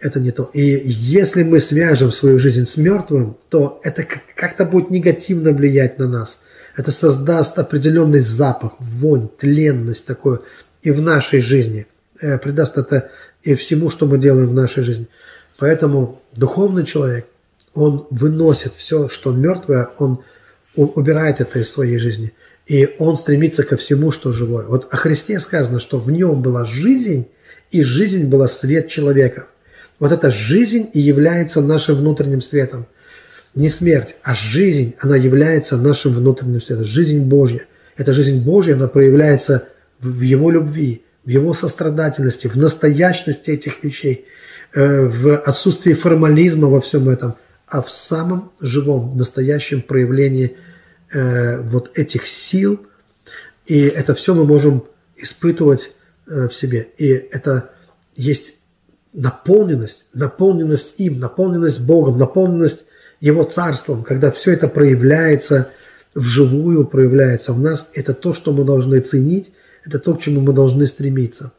это 0.00 0.20
не 0.20 0.30
то. 0.30 0.50
И 0.52 0.82
если 0.86 1.42
мы 1.42 1.60
свяжем 1.60 2.10
свою 2.10 2.38
жизнь 2.38 2.66
с 2.66 2.76
мертвым, 2.76 3.36
то 3.48 3.80
это 3.84 4.06
как-то 4.34 4.64
будет 4.64 4.90
негативно 4.90 5.52
влиять 5.52 5.98
на 5.98 6.08
нас. 6.08 6.40
Это 6.76 6.90
создаст 6.90 7.58
определенный 7.58 8.20
запах, 8.20 8.72
вонь, 8.80 9.28
тленность 9.38 10.06
такую 10.06 10.42
и 10.82 10.90
в 10.90 11.00
нашей 11.00 11.40
жизни. 11.40 11.86
Э, 12.20 12.38
придаст 12.38 12.78
это 12.78 13.10
и 13.44 13.54
всему, 13.54 13.90
что 13.90 14.06
мы 14.06 14.18
делаем 14.18 14.48
в 14.48 14.54
нашей 14.54 14.82
жизни. 14.82 15.06
Поэтому 15.58 16.20
духовный 16.34 16.84
человек, 16.84 17.26
он 17.74 18.06
выносит 18.10 18.72
все, 18.74 19.08
что 19.08 19.32
мертвое, 19.32 19.90
он 19.98 20.24
убирает 20.76 21.40
это 21.40 21.58
из 21.60 21.70
своей 21.70 21.98
жизни. 21.98 22.32
И 22.66 22.94
он 22.98 23.16
стремится 23.16 23.62
ко 23.62 23.76
всему, 23.76 24.10
что 24.10 24.32
живое. 24.32 24.64
Вот 24.64 24.88
о 24.90 24.96
Христе 24.96 25.38
сказано, 25.38 25.78
что 25.78 25.98
в 25.98 26.10
нем 26.10 26.42
была 26.42 26.64
жизнь, 26.64 27.28
и 27.70 27.82
жизнь 27.82 28.26
была 28.26 28.48
свет 28.48 28.88
человека. 28.88 29.46
Вот 29.98 30.12
эта 30.12 30.30
жизнь 30.30 30.90
и 30.92 31.00
является 31.00 31.60
нашим 31.60 31.96
внутренним 31.96 32.40
светом. 32.40 32.86
Не 33.54 33.68
смерть, 33.68 34.16
а 34.22 34.34
жизнь, 34.34 34.94
она 34.98 35.16
является 35.16 35.76
нашим 35.76 36.12
внутренним 36.12 36.60
светом. 36.60 36.84
Жизнь 36.84 37.20
Божья. 37.20 37.66
Эта 37.96 38.12
жизнь 38.12 38.42
Божья, 38.42 38.74
она 38.74 38.88
проявляется 38.88 39.68
в 40.00 40.20
Его 40.22 40.50
любви, 40.50 41.02
в 41.24 41.28
Его 41.28 41.54
сострадательности, 41.54 42.48
в 42.48 42.56
настоящности 42.56 43.50
этих 43.50 43.84
вещей, 43.84 44.26
э, 44.74 45.06
в 45.06 45.36
отсутствии 45.36 45.92
формализма 45.92 46.68
во 46.68 46.80
всем 46.80 47.08
этом, 47.08 47.36
а 47.66 47.82
в 47.82 47.90
самом 47.90 48.52
живом, 48.60 49.16
настоящем 49.16 49.82
проявлении 49.82 50.56
э, 51.12 51.60
вот 51.60 51.96
этих 51.98 52.26
сил. 52.26 52.86
И 53.66 53.80
это 53.80 54.14
все 54.14 54.34
мы 54.34 54.44
можем 54.44 54.84
испытывать 55.16 55.92
э, 56.26 56.48
в 56.48 56.54
себе. 56.54 56.88
И 56.98 57.08
это 57.08 57.70
есть 58.16 58.56
наполненность, 59.12 60.06
наполненность 60.12 60.94
им, 60.98 61.18
наполненность 61.18 61.80
Богом, 61.80 62.16
наполненность 62.16 62.86
Его 63.20 63.44
Царством, 63.44 64.02
когда 64.02 64.30
все 64.30 64.52
это 64.52 64.68
проявляется 64.68 65.70
вживую, 66.14 66.86
проявляется 66.86 67.52
в 67.52 67.60
нас, 67.60 67.90
это 67.94 68.14
то, 68.14 68.34
что 68.34 68.52
мы 68.52 68.64
должны 68.64 69.00
ценить, 69.00 69.52
это 69.84 69.98
то, 69.98 70.14
к 70.14 70.20
чему 70.20 70.40
мы 70.40 70.52
должны 70.52 70.86
стремиться. 70.86 71.52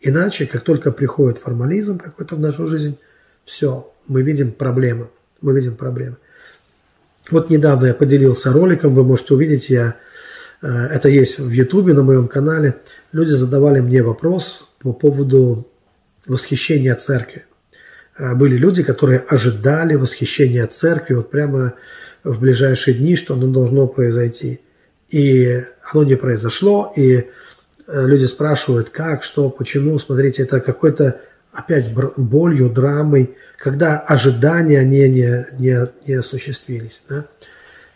Иначе, 0.00 0.46
как 0.46 0.62
только 0.62 0.92
приходит 0.92 1.38
формализм 1.38 1.98
какой-то 1.98 2.36
в 2.36 2.40
нашу 2.40 2.66
жизнь, 2.66 2.98
все, 3.44 3.92
мы 4.06 4.22
видим 4.22 4.52
проблемы. 4.52 5.08
Мы 5.40 5.54
видим 5.54 5.76
проблемы. 5.76 6.16
Вот 7.30 7.50
недавно 7.50 7.86
я 7.86 7.94
поделился 7.94 8.52
роликом, 8.52 8.94
вы 8.94 9.04
можете 9.04 9.34
увидеть, 9.34 9.68
я, 9.68 9.96
э, 10.62 10.66
это 10.66 11.08
есть 11.08 11.38
в 11.38 11.50
Ютубе 11.50 11.92
на 11.92 12.02
моем 12.02 12.26
канале. 12.26 12.76
Люди 13.12 13.30
задавали 13.30 13.80
мне 13.80 14.02
вопрос 14.02 14.70
по 14.78 14.92
поводу 14.92 15.68
восхищения 16.26 16.94
церкви. 16.94 17.44
Э, 18.16 18.34
были 18.34 18.56
люди, 18.56 18.82
которые 18.82 19.20
ожидали 19.20 19.94
восхищения 19.94 20.66
церкви 20.66 21.14
вот 21.14 21.30
прямо 21.30 21.74
в 22.24 22.40
ближайшие 22.40 22.94
дни, 22.94 23.14
что 23.14 23.34
оно 23.34 23.48
должно 23.48 23.86
произойти. 23.86 24.60
И 25.10 25.62
оно 25.90 26.04
не 26.04 26.16
произошло, 26.16 26.92
и 26.96 27.16
э, 27.16 27.26
люди 27.86 28.24
спрашивают, 28.24 28.88
как, 28.88 29.22
что, 29.22 29.50
почему. 29.50 29.98
Смотрите, 29.98 30.42
это 30.42 30.60
какой-то 30.60 31.20
опять 31.58 31.92
болью, 32.16 32.70
драмой, 32.70 33.36
когда 33.58 33.98
ожидания 33.98 34.78
они 34.78 35.08
не, 35.08 35.46
не, 35.58 35.88
не 36.06 36.14
осуществились. 36.14 37.02
Да? 37.08 37.26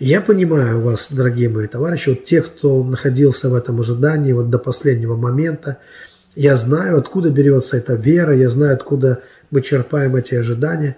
Я 0.00 0.20
понимаю 0.20 0.80
вас, 0.80 1.06
дорогие 1.10 1.48
мои 1.48 1.68
товарищи, 1.68 2.08
вот 2.08 2.24
тех, 2.24 2.46
кто 2.46 2.82
находился 2.82 3.48
в 3.48 3.54
этом 3.54 3.80
ожидании 3.80 4.32
вот 4.32 4.50
до 4.50 4.58
последнего 4.58 5.16
момента, 5.16 5.78
я 6.34 6.56
знаю, 6.56 6.98
откуда 6.98 7.30
берется 7.30 7.76
эта 7.76 7.94
вера, 7.94 8.34
я 8.34 8.48
знаю, 8.48 8.74
откуда 8.74 9.22
мы 9.50 9.62
черпаем 9.62 10.16
эти 10.16 10.34
ожидания. 10.34 10.96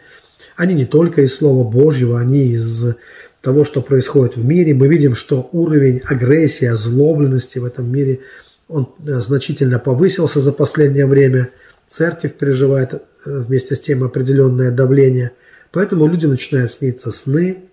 Они 0.56 0.74
не 0.74 0.86
только 0.86 1.22
из 1.22 1.36
Слова 1.36 1.68
Божьего, 1.68 2.18
они 2.18 2.46
из 2.46 2.94
того, 3.42 3.64
что 3.64 3.82
происходит 3.82 4.36
в 4.36 4.44
мире. 4.46 4.72
Мы 4.72 4.88
видим, 4.88 5.14
что 5.14 5.50
уровень 5.52 6.00
агрессии, 6.06 6.66
озлобленности 6.66 7.58
в 7.58 7.64
этом 7.66 7.92
мире, 7.92 8.20
он 8.68 8.88
э, 9.06 9.20
значительно 9.20 9.78
повысился 9.78 10.40
за 10.40 10.52
последнее 10.52 11.06
время. 11.06 11.50
Церковь 11.88 12.34
переживает 12.34 12.94
э, 12.94 12.98
вместе 13.24 13.74
с 13.74 13.80
тем 13.80 14.04
определенное 14.04 14.70
давление. 14.70 15.32
Поэтому 15.72 16.06
людям 16.06 16.30
начинают 16.30 16.72
сниться 16.72 17.12
сны 17.12 17.64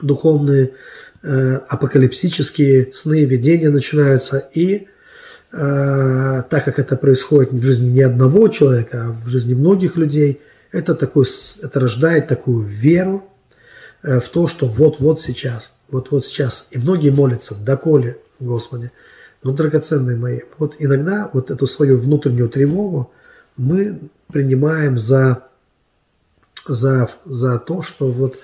духовные, 0.00 0.72
э, 1.22 1.60
апокалипсические 1.68 2.92
сны, 2.92 3.24
видения 3.24 3.70
начинаются. 3.70 4.48
И 4.52 4.88
Э, 5.52 6.42
так 6.50 6.64
как 6.64 6.78
это 6.78 6.96
происходит 6.96 7.52
в 7.52 7.62
жизни 7.62 7.88
не 7.88 8.02
одного 8.02 8.48
человека, 8.48 9.06
а 9.06 9.12
в 9.12 9.26
жизни 9.28 9.54
многих 9.54 9.96
людей, 9.96 10.42
это, 10.72 10.94
такой, 10.94 11.24
это 11.62 11.80
рождает 11.80 12.28
такую 12.28 12.62
веру 12.62 13.24
э, 14.02 14.20
в 14.20 14.28
то, 14.28 14.48
что 14.48 14.66
вот-вот 14.66 15.20
сейчас, 15.20 15.72
вот-вот 15.88 16.26
сейчас. 16.26 16.66
И 16.72 16.78
многие 16.78 17.10
молятся, 17.10 17.54
доколе, 17.54 18.18
Господи. 18.40 18.90
Но, 19.42 19.52
драгоценные 19.52 20.16
мои, 20.16 20.40
вот 20.58 20.76
иногда 20.78 21.30
вот 21.32 21.50
эту 21.50 21.66
свою 21.66 21.96
внутреннюю 21.98 22.48
тревогу 22.48 23.12
мы 23.56 23.98
принимаем 24.32 24.98
за, 24.98 25.44
за, 26.66 27.10
за 27.24 27.58
то, 27.58 27.82
что 27.82 28.10
вот, 28.10 28.38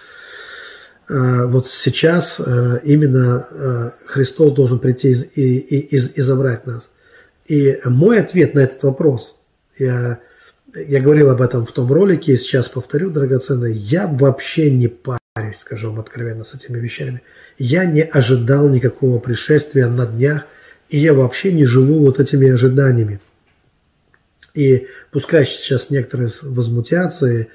э, 1.09 1.47
вот 1.47 1.69
сейчас 1.69 2.41
именно 2.85 3.95
Христос 4.07 4.53
должен 4.53 4.79
прийти 4.79 5.13
и, 5.13 5.59
и, 5.59 5.79
и, 5.79 5.97
и 5.97 6.21
забрать 6.21 6.67
нас. 6.67 6.89
И 7.47 7.79
мой 7.85 8.21
ответ 8.21 8.55
на 8.55 8.61
этот 8.61 8.83
вопрос, 8.83 9.37
я, 9.79 10.21
я 10.75 11.01
говорил 11.01 11.31
об 11.31 11.43
этом 11.43 11.67
в 11.67 11.73
том 11.73 11.93
ролике, 11.93 12.33
и 12.33 12.37
сейчас 12.37 12.69
повторю, 12.69 13.11
драгоценные, 13.11 13.75
я 13.75 14.07
вообще 14.07 14.71
не 14.71 14.89
парюсь, 14.89 15.59
скажу 15.59 15.91
вам 15.91 16.01
откровенно, 16.01 16.45
с 16.45 16.55
этими 16.55 16.79
вещами. 16.79 17.23
Я 17.59 17.85
не 17.85 18.03
ожидал 18.03 18.69
никакого 18.69 19.19
пришествия 19.19 19.89
на 19.89 20.07
днях, 20.07 20.47
и 20.89 20.99
я 20.99 21.15
вообще 21.15 21.53
не 21.53 21.65
живу 21.65 22.01
вот 22.01 22.21
этими 22.21 22.51
ожиданиями. 22.51 23.21
И 24.55 24.89
пускай 25.11 25.47
сейчас 25.47 25.91
некоторые 25.91 26.31
возмутятся 26.43 27.27
и 27.27 27.47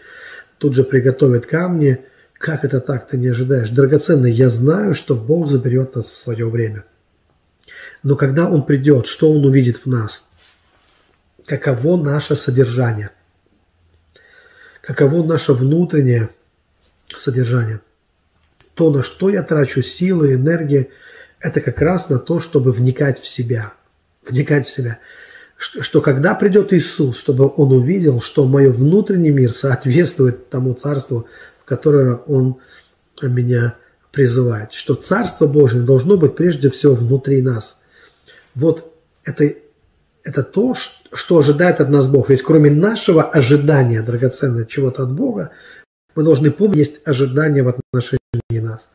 тут 0.57 0.73
же 0.73 0.83
приготовят 0.83 1.45
камни, 1.45 1.99
как 2.33 2.63
это 2.65 2.79
так, 2.81 3.07
ты 3.07 3.17
не 3.17 3.27
ожидаешь? 3.27 3.69
Драгоценный, 3.69 4.31
я 4.31 4.49
знаю, 4.49 4.93
что 4.93 5.15
Бог 5.15 5.49
заберет 5.49 5.95
нас 5.95 6.05
в 6.05 6.17
свое 6.17 6.49
время– 6.49 6.83
но 8.03 8.15
когда 8.15 8.49
Он 8.49 8.65
придет, 8.65 9.07
что 9.07 9.31
Он 9.31 9.45
увидит 9.45 9.77
в 9.77 9.85
нас? 9.85 10.23
Каково 11.45 12.01
наше 12.01 12.35
содержание? 12.35 13.11
Каково 14.81 15.23
наше 15.23 15.53
внутреннее 15.53 16.29
содержание? 17.17 17.81
То, 18.73 18.91
на 18.91 19.03
что 19.03 19.29
я 19.29 19.43
трачу 19.43 19.81
силы, 19.81 20.33
энергии, 20.33 20.91
это 21.39 21.61
как 21.61 21.81
раз 21.81 22.09
на 22.09 22.19
то, 22.19 22.39
чтобы 22.39 22.71
вникать 22.71 23.19
в 23.19 23.27
себя. 23.27 23.73
Вникать 24.25 24.67
в 24.67 24.71
себя. 24.71 24.99
Что, 25.57 25.81
что 25.81 26.01
когда 26.01 26.35
придет 26.35 26.71
Иисус, 26.71 27.17
чтобы 27.17 27.51
Он 27.55 27.71
увидел, 27.71 28.21
что 28.21 28.45
мой 28.45 28.69
внутренний 28.69 29.31
мир 29.31 29.51
соответствует 29.51 30.49
тому 30.49 30.75
царству, 30.75 31.27
в 31.59 31.65
которое 31.65 32.15
Он 32.27 32.57
меня 33.21 33.75
призывает. 34.11 34.73
Что 34.73 34.93
Царство 34.95 35.47
Божие 35.47 35.83
должно 35.83 36.15
быть 36.15 36.35
прежде 36.35 36.69
всего 36.69 36.93
внутри 36.93 37.41
нас 37.41 37.79
вот 38.55 38.93
это, 39.23 39.53
это 40.23 40.43
то, 40.43 40.73
что 40.73 41.37
ожидает 41.37 41.81
от 41.81 41.89
нас 41.89 42.07
Бог. 42.07 42.29
Ведь 42.29 42.41
кроме 42.41 42.71
нашего 42.71 43.23
ожидания 43.23 44.01
драгоценного 44.01 44.65
чего-то 44.65 45.03
от 45.03 45.11
Бога, 45.11 45.51
мы 46.15 46.23
должны 46.23 46.49
помнить, 46.49 46.77
есть 46.77 47.07
ожидание 47.07 47.61
в 47.61 47.69
отношении 47.69 48.19
нас. 48.59 48.87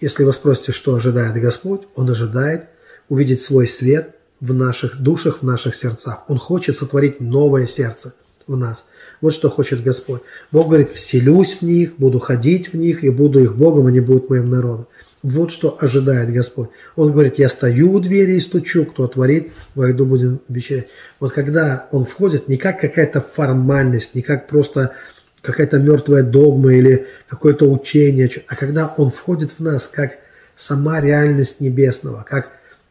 Если 0.00 0.22
вы 0.22 0.32
спросите, 0.32 0.72
что 0.72 0.94
ожидает 0.94 1.34
Господь, 1.40 1.82
Он 1.96 2.08
ожидает 2.10 2.66
увидеть 3.08 3.42
свой 3.42 3.66
свет 3.66 4.13
в 4.40 4.52
наших 4.52 5.00
душах, 5.00 5.38
в 5.40 5.42
наших 5.42 5.74
сердцах. 5.74 6.24
Он 6.28 6.38
хочет 6.38 6.76
сотворить 6.76 7.20
новое 7.20 7.66
сердце. 7.66 8.14
в 8.46 8.56
нас. 8.56 8.84
Вот 9.20 9.32
что 9.32 9.48
хочет 9.48 9.82
Господь. 9.82 10.20
Бог 10.52 10.66
говорит, 10.66 10.90
вселюсь 10.90 11.54
в 11.54 11.62
них, 11.62 11.94
буду 11.96 12.18
ходить 12.18 12.72
в 12.72 12.76
них 12.76 13.02
и 13.02 13.08
буду 13.08 13.42
их 13.42 13.56
Богом, 13.56 13.86
они 13.86 14.00
будут 14.00 14.28
моим 14.28 14.50
народом. 14.50 14.86
Вот 15.22 15.50
что 15.50 15.78
ожидает 15.80 16.30
Господь. 16.30 16.68
Он 16.96 17.10
говорит, 17.10 17.38
я 17.38 17.48
стою 17.48 17.94
у 17.94 18.00
двери 18.00 18.32
и 18.32 18.40
стучу, 18.40 18.84
кто 18.84 19.04
отворит, 19.04 19.52
войду, 19.74 20.04
будем 20.04 20.40
вечерять. 20.50 20.88
Вот 21.20 21.32
когда 21.32 21.88
он 21.92 22.04
входит, 22.04 22.48
не 22.48 22.58
как 22.58 22.80
какая-то 22.80 23.22
формальность, 23.22 24.14
не 24.14 24.20
как 24.20 24.46
просто 24.46 24.92
какая-то 25.40 25.78
мертвая 25.78 26.22
догма 26.22 26.74
или 26.74 27.06
какое-то 27.26 27.70
учение, 27.70 28.30
а 28.46 28.56
когда 28.56 28.94
он 28.98 29.10
входит 29.10 29.52
в 29.52 29.60
нас 29.60 29.88
как 29.88 30.18
сама 30.56 31.00
реальность 31.00 31.60
небесного, 31.60 32.26
как 32.28 32.50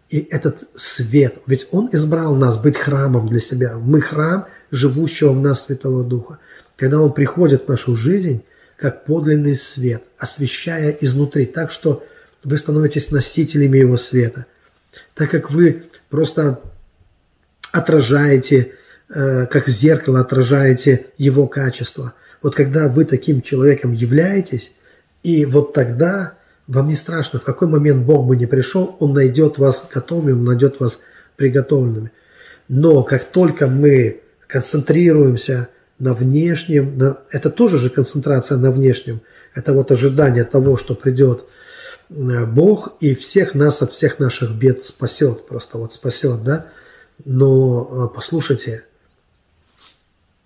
и 0.09 0.27
этот 0.29 0.63
свет. 0.75 1.35
Ведь 1.47 1.67
он 1.71 1.89
избрал 1.91 2.35
нас 2.35 2.57
быть 2.57 2.77
храмом 2.77 3.27
для 3.27 3.39
себя. 3.39 3.77
Мы 3.77 4.01
храм 4.01 4.45
живущего 4.71 5.31
в 5.31 5.41
нас 5.41 5.65
Святого 5.65 6.03
Духа. 6.03 6.39
Когда 6.75 6.99
он 6.99 7.13
приходит 7.13 7.65
в 7.65 7.67
нашу 7.69 7.95
жизнь, 7.95 8.43
как 8.77 9.05
подлинный 9.05 9.55
свет, 9.55 10.03
освещая 10.17 10.91
изнутри, 10.91 11.45
так 11.45 11.71
что 11.71 12.05
вы 12.43 12.57
становитесь 12.57 13.11
носителями 13.11 13.77
его 13.77 13.97
света. 13.97 14.45
Так 15.13 15.29
как 15.31 15.51
вы 15.51 15.83
просто 16.09 16.59
отражаете, 17.71 18.73
э, 19.09 19.45
как 19.47 19.67
зеркало 19.67 20.19
отражаете 20.19 21.07
его 21.17 21.47
качество. 21.47 22.13
Вот 22.41 22.55
когда 22.55 22.87
вы 22.87 23.05
таким 23.05 23.41
человеком 23.41 23.93
являетесь, 23.93 24.73
и 25.23 25.45
вот 25.45 25.73
тогда 25.73 26.33
вам 26.67 26.87
не 26.87 26.95
страшно, 26.95 27.39
в 27.39 27.43
какой 27.43 27.67
момент 27.67 28.05
Бог 28.05 28.25
бы 28.25 28.35
не 28.35 28.45
пришел, 28.45 28.95
Он 28.99 29.13
найдет 29.13 29.57
вас 29.57 29.87
готовыми, 29.93 30.31
Он 30.33 30.45
найдет 30.45 30.79
вас 30.79 30.99
приготовленными. 31.35 32.11
Но 32.67 33.03
как 33.03 33.25
только 33.25 33.67
мы 33.67 34.21
концентрируемся 34.47 35.67
на 35.99 36.13
внешнем, 36.13 36.97
на, 36.97 37.17
это 37.31 37.49
тоже 37.49 37.79
же 37.79 37.89
концентрация 37.89 38.57
на 38.57 38.71
внешнем, 38.71 39.21
это 39.53 39.73
вот 39.73 39.91
ожидание 39.91 40.43
того, 40.43 40.77
что 40.77 40.95
придет 40.95 41.45
э, 42.09 42.45
Бог 42.45 42.93
и 42.99 43.13
всех 43.13 43.53
нас 43.53 43.81
от 43.81 43.91
всех 43.91 44.19
наших 44.19 44.51
бед 44.51 44.83
спасет, 44.83 45.47
просто 45.47 45.77
вот 45.77 45.93
спасет, 45.93 46.43
да. 46.43 46.67
Но 47.25 48.09
э, 48.11 48.15
послушайте, 48.15 48.83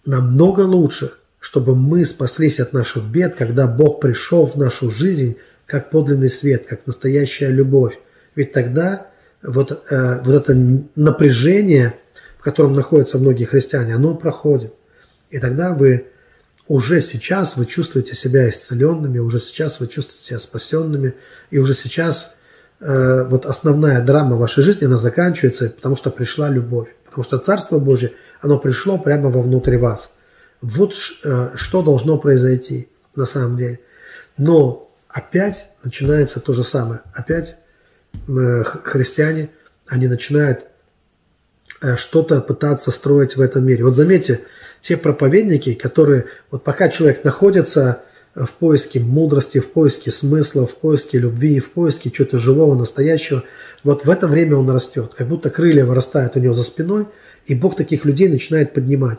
намного 0.06 0.62
лучше, 0.62 1.14
чтобы 1.40 1.76
мы 1.76 2.04
спаслись 2.06 2.60
от 2.60 2.74
наших 2.74 3.04
бед, 3.04 3.36
когда 3.36 3.68
Бог 3.68 4.02
пришел 4.02 4.46
в 4.46 4.56
нашу 4.56 4.90
жизнь 4.90 5.38
как 5.68 5.92
подлинный 5.92 6.30
свет, 6.30 6.66
как 6.68 6.88
настоящая 6.88 7.50
любовь. 7.50 8.00
Ведь 8.36 8.54
тогда 8.54 9.08
вот, 9.44 9.84
э, 9.92 10.22
вот 10.24 10.34
это 10.34 10.56
напряжение, 10.96 11.94
в 12.40 12.42
котором 12.42 12.74
находятся 12.74 13.20
многие 13.20 13.46
христиане, 13.46 13.94
оно 13.94 14.16
проходит. 14.16 14.74
И 15.30 15.40
тогда 15.40 15.74
вы 15.74 16.08
уже 16.68 17.02
сейчас 17.02 17.58
вы 17.58 17.66
чувствуете 17.66 18.16
себя 18.16 18.50
исцеленными, 18.50 19.20
уже 19.20 19.40
сейчас 19.40 19.80
вы 19.80 19.88
чувствуете 19.88 20.24
себя 20.24 20.40
спасенными, 20.40 21.14
и 21.52 21.60
уже 21.60 21.74
сейчас 21.74 22.36
э, 22.80 23.24
вот 23.30 23.46
основная 23.46 24.04
драма 24.04 24.38
вашей 24.38 24.64
жизни, 24.64 24.86
она 24.86 24.98
заканчивается, 24.98 25.70
потому 25.70 25.96
что 25.96 26.10
пришла 26.10 26.50
любовь. 26.50 26.96
Потому 27.06 27.24
что 27.24 27.38
Царство 27.40 27.78
Божье, 27.80 28.14
оно 28.42 28.58
пришло 28.58 28.98
прямо 28.98 29.30
вовнутрь 29.30 29.78
вас. 29.78 30.12
Вот 30.62 30.94
э, 31.24 31.50
что 31.56 31.82
должно 31.82 32.18
произойти 32.18 32.88
на 33.16 33.26
самом 33.26 33.58
деле. 33.58 33.80
Но 34.38 34.87
опять 35.18 35.72
начинается 35.84 36.40
то 36.40 36.54
же 36.54 36.64
самое. 36.64 37.00
Опять 37.14 37.58
э, 38.28 38.64
христиане, 38.64 39.50
они 39.88 40.08
начинают 40.08 40.66
э, 41.82 41.96
что-то 41.96 42.40
пытаться 42.40 42.92
строить 42.92 43.36
в 43.36 43.42
этом 43.42 43.66
мире. 43.66 43.84
Вот 43.84 43.96
заметьте, 43.96 44.42
те 44.80 44.96
проповедники, 44.96 45.74
которые, 45.74 46.26
вот 46.52 46.64
пока 46.64 46.90
человек 46.90 47.24
находится 47.24 48.04
в 48.36 48.50
поиске 48.60 49.00
мудрости, 49.00 49.60
в 49.60 49.72
поиске 49.72 50.12
смысла, 50.12 50.68
в 50.68 50.76
поиске 50.76 51.18
любви, 51.18 51.60
в 51.60 51.72
поиске 51.72 52.12
чего-то 52.12 52.38
живого, 52.38 52.76
настоящего, 52.76 53.44
вот 53.84 54.06
в 54.06 54.10
это 54.12 54.28
время 54.28 54.56
он 54.58 54.70
растет, 54.70 55.14
как 55.18 55.28
будто 55.28 55.50
крылья 55.50 55.86
вырастают 55.86 56.36
у 56.36 56.40
него 56.40 56.54
за 56.54 56.62
спиной, 56.62 57.08
и 57.48 57.56
Бог 57.56 57.76
таких 57.76 58.06
людей 58.06 58.30
начинает 58.30 58.72
поднимать. 58.74 59.18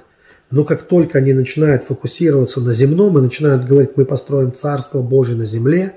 Но 0.51 0.65
как 0.65 0.83
только 0.85 1.19
они 1.19 1.35
начинают 1.35 1.85
фокусироваться 1.85 2.61
на 2.61 2.73
земном 2.73 3.19
и 3.19 3.23
начинают 3.23 3.67
говорить, 3.67 3.91
мы 3.97 4.05
построим 4.07 4.55
Царство 4.55 5.03
Божие 5.03 5.37
на 5.37 5.45
земле, 5.45 5.95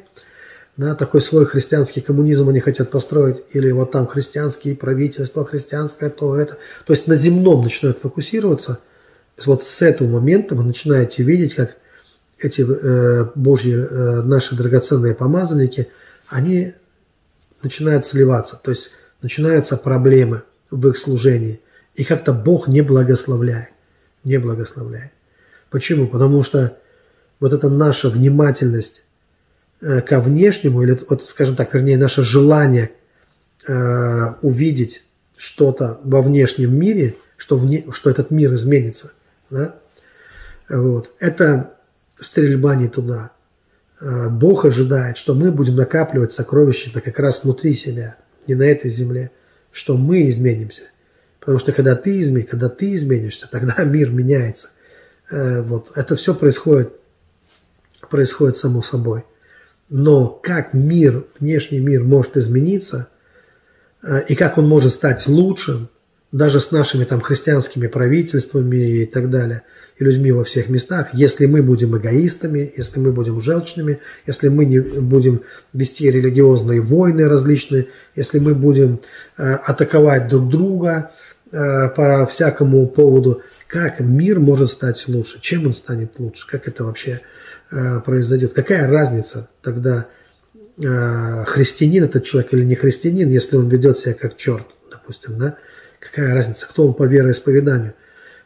да, 0.77 0.95
такой 0.95 1.21
свой 1.21 1.45
христианский 1.45 2.01
коммунизм 2.01 2.49
они 2.49 2.59
хотят 2.59 2.89
построить, 2.89 3.37
или 3.53 3.71
вот 3.71 3.91
там 3.91 4.07
христианские 4.07 4.75
правительства, 4.75 5.45
христианское 5.45 6.09
то, 6.09 6.35
это. 6.35 6.57
То 6.85 6.93
есть 6.93 7.07
на 7.07 7.15
земном 7.15 7.63
начинают 7.63 7.99
фокусироваться. 7.99 8.79
Вот 9.45 9.63
с 9.63 9.81
этого 9.81 10.07
момента 10.07 10.55
вы 10.55 10.63
начинаете 10.63 11.23
видеть, 11.23 11.55
как 11.55 11.77
эти 12.39 12.65
э, 12.67 13.27
Божьи, 13.35 13.75
э, 13.75 14.21
наши 14.23 14.55
драгоценные 14.55 15.13
помазанники, 15.13 15.89
они 16.27 16.73
начинают 17.61 18.05
сливаться. 18.05 18.59
То 18.61 18.71
есть 18.71 18.91
начинаются 19.21 19.77
проблемы 19.77 20.43
в 20.69 20.87
их 20.87 20.97
служении. 20.97 21.59
И 21.95 22.03
как-то 22.03 22.33
Бог 22.33 22.67
не 22.67 22.81
благословляет 22.81 23.70
не 24.23 24.37
благословляет. 24.37 25.11
Почему? 25.69 26.07
Потому 26.07 26.43
что 26.43 26.77
вот 27.39 27.53
эта 27.53 27.69
наша 27.69 28.09
внимательность 28.09 29.03
э, 29.81 30.01
ко 30.01 30.19
внешнему, 30.19 30.83
или 30.83 30.99
вот, 31.09 31.23
скажем 31.23 31.55
так, 31.55 31.73
вернее, 31.73 31.97
наше 31.97 32.23
желание 32.23 32.91
э, 33.67 34.33
увидеть 34.41 35.03
что-то 35.37 35.99
во 36.03 36.21
внешнем 36.21 36.75
мире, 36.75 37.15
что, 37.37 37.57
вне, 37.57 37.85
что 37.91 38.09
этот 38.09 38.29
мир 38.29 38.53
изменится, 38.53 39.11
да? 39.49 39.75
вот, 40.69 41.09
это 41.19 41.73
стрельба 42.19 42.75
не 42.75 42.89
туда. 42.89 43.31
Э, 43.99 44.29
Бог 44.29 44.65
ожидает, 44.65 45.17
что 45.17 45.33
мы 45.33 45.51
будем 45.51 45.75
накапливать 45.75 46.33
сокровища 46.33 46.91
как 46.99 47.17
раз 47.17 47.43
внутри 47.43 47.73
себя, 47.73 48.17
не 48.45 48.55
на 48.55 48.63
этой 48.63 48.91
земле, 48.91 49.31
что 49.71 49.97
мы 49.97 50.29
изменимся– 50.29 50.83
Потому 51.41 51.59
что 51.59 51.73
когда 51.73 51.95
ты, 51.95 52.21
измен... 52.21 52.45
когда 52.45 52.69
ты 52.69 52.95
изменишься, 52.95 53.49
тогда 53.51 53.75
мир 53.83 54.09
меняется. 54.11 54.69
Э, 55.29 55.61
вот. 55.61 55.91
Это 55.95 56.15
все 56.15 56.33
происходит, 56.33 56.93
происходит 58.09 58.55
само 58.55 58.81
собой. 58.81 59.25
Но 59.89 60.27
как 60.27 60.73
мир, 60.73 61.25
внешний 61.39 61.79
мир 61.79 62.03
может 62.03 62.37
измениться, 62.37 63.09
э, 64.03 64.23
и 64.29 64.35
как 64.35 64.57
он 64.57 64.67
может 64.67 64.93
стать 64.93 65.27
лучшим, 65.27 65.89
даже 66.31 66.61
с 66.61 66.71
нашими 66.71 67.03
там 67.03 67.19
христианскими 67.19 67.87
правительствами 67.87 69.01
и 69.01 69.05
так 69.05 69.29
далее, 69.29 69.63
и 69.97 70.03
людьми 70.03 70.31
во 70.31 70.43
всех 70.43 70.69
местах, 70.69 71.09
если 71.13 71.45
мы 71.45 71.61
будем 71.61 71.97
эгоистами, 71.97 72.71
если 72.75 72.99
мы 72.99 73.11
будем 73.11 73.41
желчными, 73.41 73.99
если 74.25 74.47
мы 74.47 74.65
не 74.65 74.79
будем 74.79 75.41
вести 75.73 76.09
религиозные 76.09 76.81
войны 76.81 77.27
различные, 77.27 77.87
если 78.15 78.39
мы 78.39 78.55
будем 78.55 79.01
э, 79.37 79.43
атаковать 79.43 80.29
друг 80.29 80.49
друга, 80.49 81.11
по 81.51 82.25
всякому 82.29 82.87
поводу, 82.87 83.41
как 83.67 83.99
мир 83.99 84.39
может 84.39 84.69
стать 84.69 85.07
лучше, 85.07 85.39
чем 85.41 85.67
он 85.67 85.73
станет 85.73 86.19
лучше, 86.19 86.47
как 86.47 86.67
это 86.67 86.83
вообще 86.83 87.21
э, 87.71 87.99
произойдет. 88.01 88.53
Какая 88.53 88.89
разница 88.89 89.49
тогда, 89.61 90.07
э, 90.77 91.43
христианин 91.45 92.05
этот 92.05 92.25
человек 92.25 92.53
или 92.53 92.63
не 92.63 92.75
христианин, 92.75 93.29
если 93.29 93.57
он 93.57 93.67
ведет 93.67 93.97
себя 93.97 94.13
как 94.13 94.37
черт, 94.37 94.65
допустим, 94.89 95.37
да? 95.37 95.55
Какая 95.99 96.33
разница, 96.33 96.67
кто 96.67 96.87
он 96.87 96.93
по 96.93 97.03
вероисповеданию. 97.03 97.93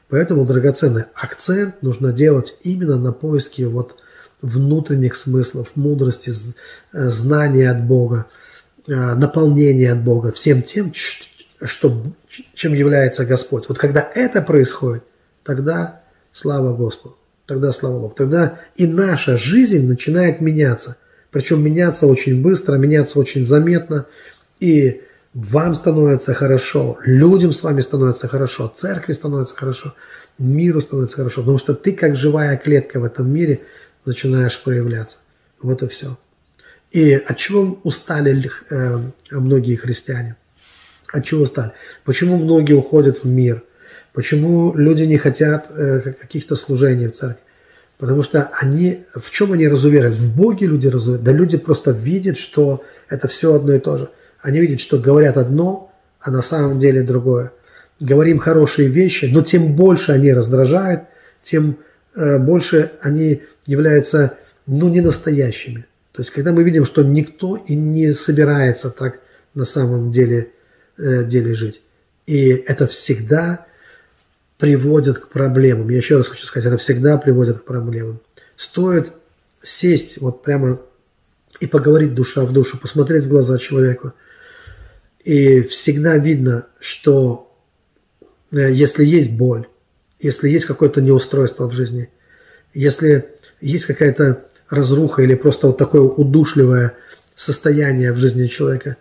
Поэтому, 0.10 0.46
драгоценный 0.46 1.06
акцент 1.14 1.82
нужно 1.82 2.12
делать 2.12 2.56
именно 2.62 2.98
на 2.98 3.12
поиске 3.12 3.68
вот 3.68 3.98
внутренних 4.42 5.16
смыслов, 5.16 5.72
мудрости, 5.76 6.32
знания 6.92 7.72
от 7.72 7.84
Бога, 7.84 8.28
наполнения 8.88 9.94
от 9.94 10.04
Бога, 10.04 10.32
всем 10.32 10.62
тем, 10.62 10.92
что, 11.64 12.04
чем 12.54 12.74
является 12.74 13.26
Господь. 13.26 13.66
Вот 13.70 13.78
когда 13.78 14.10
это 14.14 14.42
происходит, 14.42 15.04
тогда 15.44 16.02
слава 16.32 16.76
Господу. 16.76 17.18
Тогда 17.46 17.72
слава 17.72 18.00
Богу. 18.00 18.14
Тогда 18.16 18.60
и 18.76 18.88
наша 18.88 19.38
жизнь 19.38 19.88
начинает 19.88 20.42
меняться. 20.42 20.98
Причем 21.32 21.64
меняться 21.64 22.08
очень 22.08 22.42
быстро, 22.42 22.76
меняться 22.78 23.20
очень 23.20 23.46
заметно. 23.46 24.08
И 24.60 25.04
вам 25.34 25.76
становится 25.76 26.34
хорошо, 26.34 26.98
людям 27.04 27.52
с 27.52 27.62
вами 27.62 27.82
становится 27.82 28.28
хорошо, 28.28 28.74
церкви 28.76 29.12
становится 29.14 29.56
хорошо, 29.56 29.94
миру 30.40 30.82
становится 30.82 31.18
хорошо. 31.18 31.42
Потому 31.42 31.58
что 31.58 31.74
ты 31.74 31.92
как 31.92 32.16
живая 32.16 32.58
клетка 32.58 33.00
в 33.00 33.04
этом 33.04 33.32
мире 33.32 33.62
начинаешь 34.06 34.60
проявляться. 34.62 35.18
Вот 35.62 35.84
и 35.84 35.88
все. 35.88 36.18
И 36.92 37.14
от 37.14 37.38
чего 37.38 37.80
устали 37.84 38.50
э, 38.70 39.00
многие 39.30 39.76
христиане? 39.76 40.38
От 41.16 41.24
чего 41.24 41.46
стали? 41.46 41.72
Почему 42.04 42.36
многие 42.36 42.74
уходят 42.74 43.24
в 43.24 43.26
мир? 43.26 43.64
Почему 44.12 44.76
люди 44.76 45.04
не 45.04 45.18
хотят 45.18 45.68
э, 45.70 46.14
каких-то 46.20 46.58
служений 46.58 47.08
в 47.08 47.16
церкви? 47.16 47.42
Потому 47.98 48.22
что 48.22 48.52
они, 48.60 49.06
в 49.14 49.32
чем 49.32 49.54
они 49.54 49.70
разуверяют? 49.70 50.18
В 50.18 50.36
Боге 50.36 50.68
люди 50.68 50.88
разуверяют. 50.88 51.24
Да 51.24 51.32
люди 51.32 51.58
просто 51.58 51.92
видят, 51.92 52.38
что 52.38 52.84
это 53.08 53.30
все 53.30 53.54
одно 53.54 53.76
и 53.76 53.80
то 53.80 53.96
же. 53.98 54.10
Они 54.42 54.60
видят, 54.60 54.82
что 54.82 55.00
говорят 55.00 55.38
одно, 55.38 55.90
а 56.20 56.32
на 56.32 56.42
самом 56.42 56.80
деле 56.80 57.02
другое. 57.02 57.54
Говорим 58.02 58.38
хорошие 58.38 58.90
вещи, 58.90 59.30
но 59.32 59.42
тем 59.42 59.74
больше 59.74 60.12
они 60.12 60.34
раздражают, 60.34 61.04
тем 61.44 61.78
э, 62.14 62.40
больше 62.40 62.92
они 63.00 63.44
являются 63.66 64.38
ну, 64.68 64.90
не 64.90 65.00
настоящими. 65.00 65.86
То 66.12 66.24
есть, 66.24 66.32
когда 66.32 66.52
мы 66.52 66.64
видим, 66.64 66.84
что 66.84 67.04
никто 67.04 67.56
и 67.56 67.74
не 67.74 68.12
собирается 68.12 68.90
так 68.90 69.20
на 69.54 69.64
самом 69.64 70.12
деле, 70.12 70.50
деле 70.98 71.54
жить. 71.54 71.82
И 72.26 72.50
это 72.50 72.88
всегда 72.88 73.66
приводит 74.58 75.20
к 75.20 75.28
проблемам. 75.30 75.90
Я 75.90 75.98
еще 75.98 76.18
раз 76.18 76.28
хочу 76.28 76.46
сказать, 76.46 76.68
это 76.68 76.78
всегда 76.78 77.18
приводит 77.18 77.60
к 77.60 77.66
проблемам. 77.66 78.20
Стоит 78.56 79.12
сесть 79.62 80.20
вот 80.22 80.44
прямо 80.44 80.80
и 81.60 81.68
поговорить 81.68 82.14
душа 82.14 82.44
в 82.46 82.54
душу, 82.54 82.80
посмотреть 82.80 83.26
в 83.26 83.30
глаза 83.30 83.58
человеку. 83.58 84.14
И 85.24 85.62
всегда 85.62 86.18
видно, 86.18 86.68
что 86.80 87.56
э, 88.52 88.72
если 88.72 89.04
есть 89.04 89.32
боль, 89.32 89.68
если 90.20 90.50
есть 90.50 90.66
какое-то 90.66 91.02
неустройство 91.02 91.68
в 91.68 91.74
жизни, 91.74 92.10
если 92.74 93.30
есть 93.62 93.86
какая-то 93.86 94.46
разруха 94.70 95.22
или 95.22 95.36
просто 95.36 95.68
вот 95.68 95.78
такое 95.78 96.02
удушливое 96.02 96.94
состояние 97.34 98.12
в 98.12 98.18
жизни 98.18 98.48
человека, 98.48 98.98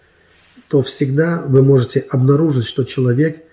то 0.69 0.83
всегда 0.83 1.43
вы 1.47 1.63
можете 1.63 2.01
обнаружить, 2.01 2.67
что 2.67 2.85
человек 2.85 3.45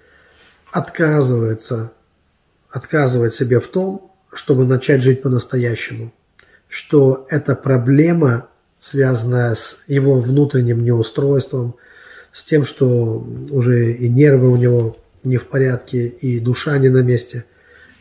отказывается, 0.72 1.92
отказывает 2.70 3.34
себе 3.34 3.60
в 3.60 3.68
том, 3.68 4.12
чтобы 4.34 4.66
начать 4.66 5.02
жить 5.02 5.22
по-настоящему. 5.22 6.14
Что 6.68 7.28
эта 7.30 7.56
проблема, 7.56 8.48
связанная 8.80 9.56
с 9.56 9.84
его 9.88 10.20
внутренним 10.22 10.84
неустройством, 10.84 11.76
с 12.32 12.44
тем, 12.46 12.64
что 12.64 13.28
уже 13.50 13.92
и 13.92 14.08
нервы 14.08 14.50
у 14.50 14.56
него 14.56 14.98
не 15.24 15.38
в 15.38 15.48
порядке, 15.48 16.08
и 16.08 16.40
душа 16.40 16.78
не 16.78 16.88
на 16.88 17.02
месте, 17.02 17.44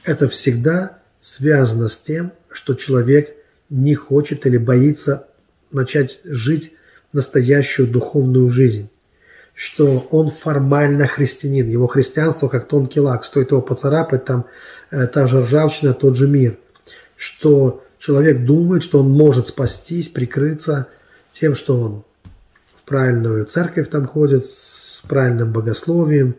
это 0.05 0.29
всегда 0.29 0.99
связано 1.19 1.89
с 1.89 1.99
тем, 1.99 2.33
что 2.49 2.75
человек 2.75 3.35
не 3.69 3.95
хочет 3.95 4.47
или 4.47 4.57
боится 4.57 5.29
начать 5.73 6.21
жить 6.25 6.73
настоящую 7.13 7.89
духовную 7.89 8.49
жизнь 8.51 8.89
что 9.61 10.09
он 10.11 10.31
формально 10.31 11.07
христианин. 11.07 11.69
Его 11.69 11.87
христианство 11.87 12.49
как 12.49 12.67
тонкий 12.67 13.01
лак. 13.01 13.27
Стоит 13.27 13.51
его 13.51 13.61
поцарапать, 13.61 14.25
там 14.25 14.47
э, 14.91 15.07
та 15.07 15.27
же 15.27 15.43
ржавчина, 15.43 15.93
тот 15.93 16.17
же 16.17 16.27
мир. 16.27 16.57
Что 17.15 17.85
человек 17.99 18.47
думает, 18.47 18.83
что 18.83 19.01
он 19.01 19.11
может 19.11 19.49
спастись, 19.49 20.09
прикрыться 20.09 20.87
тем, 21.39 21.55
что 21.55 21.79
он 21.79 22.05
в 22.75 22.89
правильную 22.89 23.45
церковь 23.45 23.91
там 23.91 24.07
ходит, 24.07 24.47
с 24.47 25.03
правильным 25.07 25.53
богословием, 25.53 26.37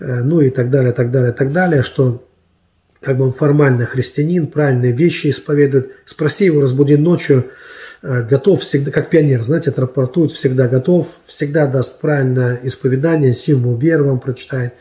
э, 0.00 0.24
ну 0.24 0.40
и 0.40 0.50
так 0.50 0.70
далее, 0.70 0.92
так 0.92 1.12
далее, 1.12 1.30
так 1.30 1.52
далее, 1.52 1.84
что 1.84 2.26
как 3.00 3.16
бы 3.16 3.26
он 3.26 3.32
формально 3.32 3.86
христианин, 3.86 4.48
правильные 4.48 4.90
вещи 4.90 5.30
исповедует. 5.30 5.92
Спроси 6.04 6.46
его, 6.46 6.62
разбуди 6.62 6.96
ночью, 6.96 7.44
готов 8.02 8.62
всегда, 8.62 8.90
как 8.90 9.10
пионер, 9.10 9.42
знаете, 9.42 9.70
отрапортует, 9.70 10.32
всегда 10.32 10.68
готов, 10.68 11.20
всегда 11.26 11.66
даст 11.66 12.00
правильное 12.00 12.58
исповедание, 12.62 13.34
символ 13.34 13.76
веры 13.76 14.04
вам 14.04 14.20
прочитает. 14.20 14.74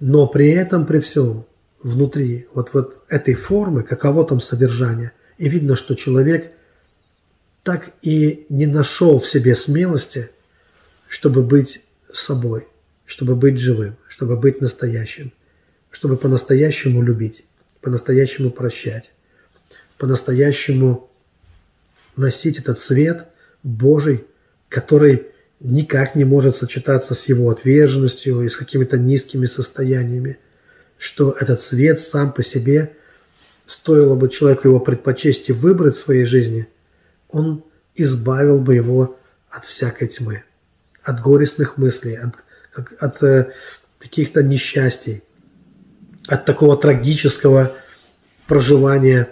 Но 0.00 0.26
при 0.26 0.50
этом, 0.50 0.86
при 0.86 1.00
всем, 1.00 1.44
внутри 1.82 2.48
вот, 2.54 2.72
вот 2.72 3.04
этой 3.08 3.34
формы, 3.34 3.82
каково 3.82 4.24
там 4.24 4.40
содержание, 4.40 5.12
и 5.38 5.48
видно, 5.48 5.76
что 5.76 5.94
человек 5.94 6.52
так 7.62 7.90
и 8.02 8.46
не 8.48 8.66
нашел 8.66 9.18
в 9.18 9.26
себе 9.26 9.54
смелости, 9.54 10.30
чтобы 11.08 11.42
быть 11.42 11.80
собой, 12.12 12.68
чтобы 13.04 13.34
быть 13.34 13.58
живым, 13.58 13.96
чтобы 14.08 14.36
быть 14.36 14.60
настоящим, 14.60 15.32
чтобы 15.90 16.16
по-настоящему 16.16 17.02
любить, 17.02 17.44
по-настоящему 17.80 18.50
прощать, 18.50 19.12
по-настоящему 19.98 21.10
носить 22.16 22.58
этот 22.58 22.78
свет 22.78 23.26
Божий, 23.62 24.24
который 24.68 25.26
никак 25.60 26.14
не 26.14 26.24
может 26.24 26.56
сочетаться 26.56 27.14
с 27.14 27.26
его 27.26 27.50
отверженностью 27.50 28.42
и 28.42 28.48
с 28.48 28.56
какими-то 28.56 28.98
низкими 28.98 29.46
состояниями, 29.46 30.38
что 30.98 31.34
этот 31.38 31.60
свет 31.60 32.00
сам 32.00 32.32
по 32.32 32.42
себе, 32.42 32.92
стоило 33.66 34.14
бы 34.14 34.28
человеку 34.28 34.68
его 34.68 34.80
предпочесть 34.80 35.48
и 35.48 35.52
выбрать 35.52 35.96
в 35.96 36.00
своей 36.00 36.24
жизни, 36.24 36.68
он 37.30 37.64
избавил 37.94 38.58
бы 38.58 38.74
его 38.74 39.18
от 39.48 39.64
всякой 39.64 40.08
тьмы, 40.08 40.44
от 41.02 41.20
горестных 41.20 41.78
мыслей, 41.78 42.16
от, 42.16 42.34
от 42.98 43.22
э, 43.22 43.52
каких-то 43.98 44.42
несчастий, 44.42 45.22
от 46.26 46.44
такого 46.44 46.76
трагического 46.76 47.72
проживания 48.46 49.28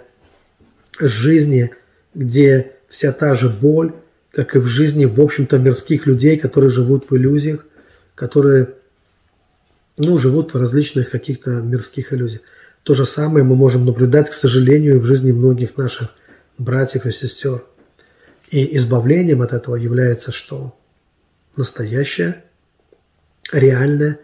жизни, 0.99 1.71
где 2.13 2.72
вся 2.93 3.11
та 3.11 3.33
же 3.33 3.49
боль, 3.49 3.91
как 4.31 4.55
и 4.55 4.59
в 4.59 4.65
жизни, 4.65 5.05
в 5.05 5.19
общем-то, 5.19 5.57
мирских 5.57 6.05
людей, 6.05 6.37
которые 6.37 6.69
живут 6.69 7.09
в 7.09 7.17
иллюзиях, 7.17 7.65
которые 8.13 8.75
ну, 9.97 10.19
живут 10.19 10.53
в 10.53 10.59
различных 10.59 11.09
каких-то 11.09 11.49
мирских 11.49 12.13
иллюзиях. 12.13 12.41
То 12.83 12.93
же 12.93 13.07
самое 13.07 13.43
мы 13.43 13.55
можем 13.55 13.83
наблюдать, 13.85 14.29
к 14.29 14.33
сожалению, 14.33 14.99
в 14.99 15.05
жизни 15.05 15.31
многих 15.31 15.75
наших 15.75 16.09
братьев 16.59 17.07
и 17.07 17.11
сестер. 17.11 17.63
И 18.51 18.77
избавлением 18.77 19.41
от 19.41 19.53
этого 19.53 19.75
является 19.75 20.31
что? 20.31 20.77
Настоящая, 21.55 22.43
реальная 23.51 24.19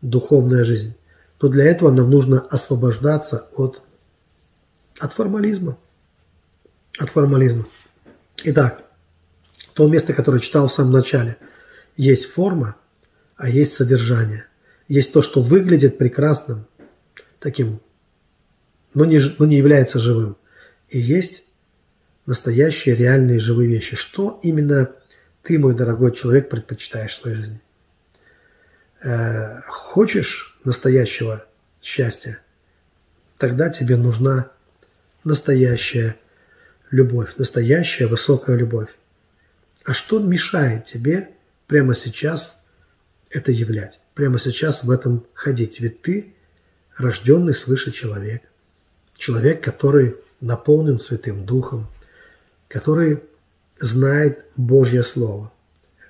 духовная 0.00 0.64
жизнь. 0.64 0.94
Но 1.42 1.48
для 1.48 1.64
этого 1.64 1.90
нам 1.90 2.08
нужно 2.10 2.40
освобождаться 2.40 3.46
от, 3.56 3.82
от 5.00 5.12
формализма. 5.12 5.76
От 6.98 7.10
формализма. 7.10 7.66
Итак, 8.48 8.84
то 9.74 9.88
место, 9.88 10.12
которое 10.12 10.38
читал 10.38 10.68
в 10.68 10.72
самом 10.72 10.92
начале. 10.92 11.36
Есть 11.96 12.26
форма, 12.26 12.76
а 13.34 13.48
есть 13.48 13.74
содержание. 13.74 14.46
Есть 14.86 15.12
то, 15.12 15.20
что 15.20 15.42
выглядит 15.42 15.98
прекрасным, 15.98 16.64
таким, 17.40 17.80
но 18.94 19.04
не, 19.04 19.20
но 19.40 19.46
не 19.46 19.56
является 19.56 19.98
живым. 19.98 20.36
И 20.88 21.00
есть 21.00 21.44
настоящие, 22.24 22.94
реальные, 22.94 23.40
живые 23.40 23.68
вещи. 23.68 23.96
Что 23.96 24.38
именно 24.44 24.92
ты, 25.42 25.58
мой 25.58 25.74
дорогой 25.74 26.14
человек, 26.14 26.48
предпочитаешь 26.48 27.10
в 27.10 27.20
своей 27.20 27.36
жизни? 27.38 27.60
Э, 29.02 29.60
хочешь 29.66 30.56
настоящего 30.62 31.44
счастья? 31.82 32.38
Тогда 33.38 33.70
тебе 33.70 33.96
нужна 33.96 34.52
настоящая 35.24 36.14
любовь, 36.90 37.36
настоящая 37.36 38.06
высокая 38.06 38.56
любовь. 38.56 38.88
А 39.84 39.92
что 39.92 40.18
мешает 40.18 40.86
тебе 40.86 41.30
прямо 41.66 41.94
сейчас 41.94 42.60
это 43.30 43.52
являть, 43.52 44.00
прямо 44.14 44.38
сейчас 44.38 44.84
в 44.84 44.90
этом 44.90 45.26
ходить? 45.34 45.80
Ведь 45.80 46.02
ты 46.02 46.34
рожденный 46.96 47.54
свыше 47.54 47.92
человек, 47.92 48.42
человек, 49.16 49.62
который 49.62 50.16
наполнен 50.40 50.98
Святым 50.98 51.44
Духом, 51.44 51.88
который 52.68 53.22
знает 53.78 54.44
Божье 54.56 55.02
Слово. 55.02 55.52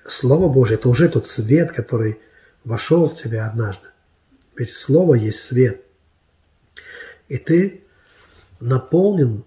Слово 0.07 0.51
Божье– 0.51 0.75
это 0.77 0.89
уже 0.89 1.09
тот 1.09 1.27
свет, 1.27 1.71
который 1.71 2.19
вошел 2.63 3.07
в 3.07 3.15
тебя 3.15 3.47
однажды. 3.47 3.87
Ведь 4.55 4.71
Слово 4.71 5.15
есть 5.15 5.41
свет. 5.41 5.81
И 7.27 7.37
ты 7.37 7.83
наполнен 8.59 9.43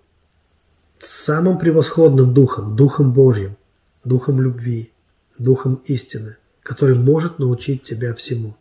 самым 1.07 1.59
превосходным 1.59 2.35
духом, 2.35 2.77
духом 2.77 3.13
Божьим, 3.13 3.57
духом 4.05 4.41
любви, 4.41 4.93
духом 5.39 5.83
истины, 5.87 6.37
который 6.63 6.97
может 6.97 7.39
научить 7.39 7.83
тебя 7.83 8.15
всему. 8.15 8.57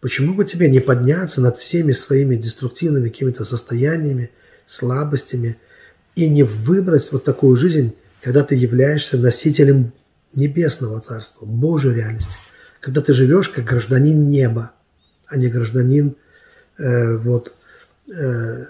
Почему 0.00 0.34
бы 0.34 0.44
тебе 0.44 0.68
не 0.68 0.80
подняться 0.80 1.40
над 1.40 1.56
всеми 1.56 1.92
своими 1.92 2.36
деструктивными 2.36 3.08
какими-то 3.08 3.44
состояниями, 3.44 4.30
слабостями 4.66 5.56
и 6.16 6.28
не 6.28 6.42
выбрать 6.42 7.10
вот 7.12 7.24
такую 7.24 7.56
жизнь, 7.56 7.94
когда 8.20 8.42
ты 8.42 8.54
являешься 8.54 9.16
носителем 9.16 9.92
небесного 10.34 11.00
царства, 11.00 11.46
Божьей 11.46 11.94
реальности, 11.94 12.36
когда 12.80 13.00
ты 13.00 13.12
живешь 13.12 13.48
как 13.48 13.64
гражданин 13.64 14.28
неба, 14.28 14.72
а 15.26 15.36
не 15.36 15.48
гражданин 15.48 16.16
э, 16.78 17.16
вот 17.16 17.54
э, 18.12 18.66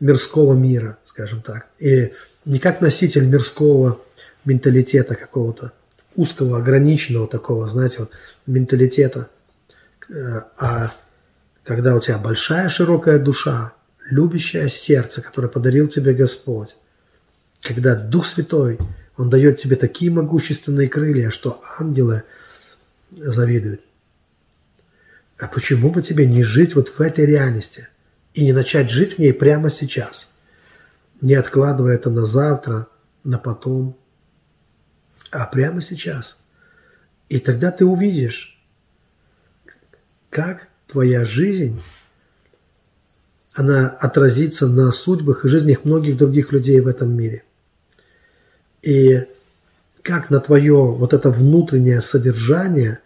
мирского 0.00 0.54
мира, 0.54 0.98
скажем 1.04 1.42
так. 1.42 1.66
И 1.78 2.12
не 2.44 2.58
как 2.58 2.80
носитель 2.80 3.26
мирского 3.26 4.00
менталитета 4.44 5.14
какого-то, 5.14 5.72
узкого, 6.14 6.58
ограниченного 6.58 7.26
такого, 7.26 7.68
знаете, 7.68 7.96
вот, 8.00 8.10
менталитета, 8.46 9.28
э, 10.08 10.42
а 10.56 10.90
когда 11.64 11.96
у 11.96 12.00
тебя 12.00 12.18
большая 12.18 12.68
широкая 12.68 13.18
душа, 13.18 13.72
любящее 14.08 14.68
сердце, 14.68 15.20
которое 15.20 15.48
подарил 15.48 15.88
тебе 15.88 16.14
Господь, 16.14 16.76
когда 17.60 17.96
Дух 17.96 18.26
Святой, 18.26 18.78
Он 19.16 19.30
дает 19.30 19.60
тебе 19.60 19.76
такие 19.76 20.10
могущественные 20.10 20.88
крылья, 20.88 21.30
что 21.30 21.60
ангелы 21.78 22.22
завидуют. 23.10 23.80
А 25.38 25.48
почему 25.48 25.90
бы 25.90 26.02
тебе 26.02 26.26
не 26.26 26.44
жить 26.44 26.76
вот 26.76 26.88
в 26.88 27.00
этой 27.00 27.26
реальности– 27.26 27.88
и 28.36 28.44
не 28.44 28.52
начать 28.52 28.90
жить 28.90 29.14
в 29.14 29.18
ней 29.18 29.32
прямо 29.32 29.70
сейчас, 29.70 30.30
не 31.22 31.34
откладывая 31.34 31.94
это 31.94 32.10
на 32.10 32.26
завтра, 32.26 32.86
на 33.24 33.38
потом, 33.38 33.96
а 35.30 35.46
прямо 35.46 35.80
сейчас. 35.80 36.36
И 37.30 37.40
тогда 37.40 37.72
ты 37.72 37.86
увидишь, 37.86 38.62
как 40.28 40.68
твоя 40.86 41.24
жизнь, 41.24 41.80
она 43.54 43.88
отразится 43.88 44.66
на 44.66 44.92
судьбах 44.92 45.46
и 45.46 45.48
жизнях 45.48 45.86
многих 45.86 46.18
других 46.18 46.52
людей 46.52 46.78
в 46.80 46.88
этом 46.88 47.16
мире. 47.16 47.42
И 48.82 49.24
как 50.02 50.28
на 50.28 50.40
твое 50.40 50.74
вот 50.74 51.14
это 51.14 51.30
внутреннее 51.30 52.02
содержание 52.02 53.00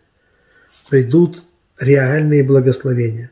придут 0.89 1.45
реальные 1.79 2.43
благословения. 2.43 3.31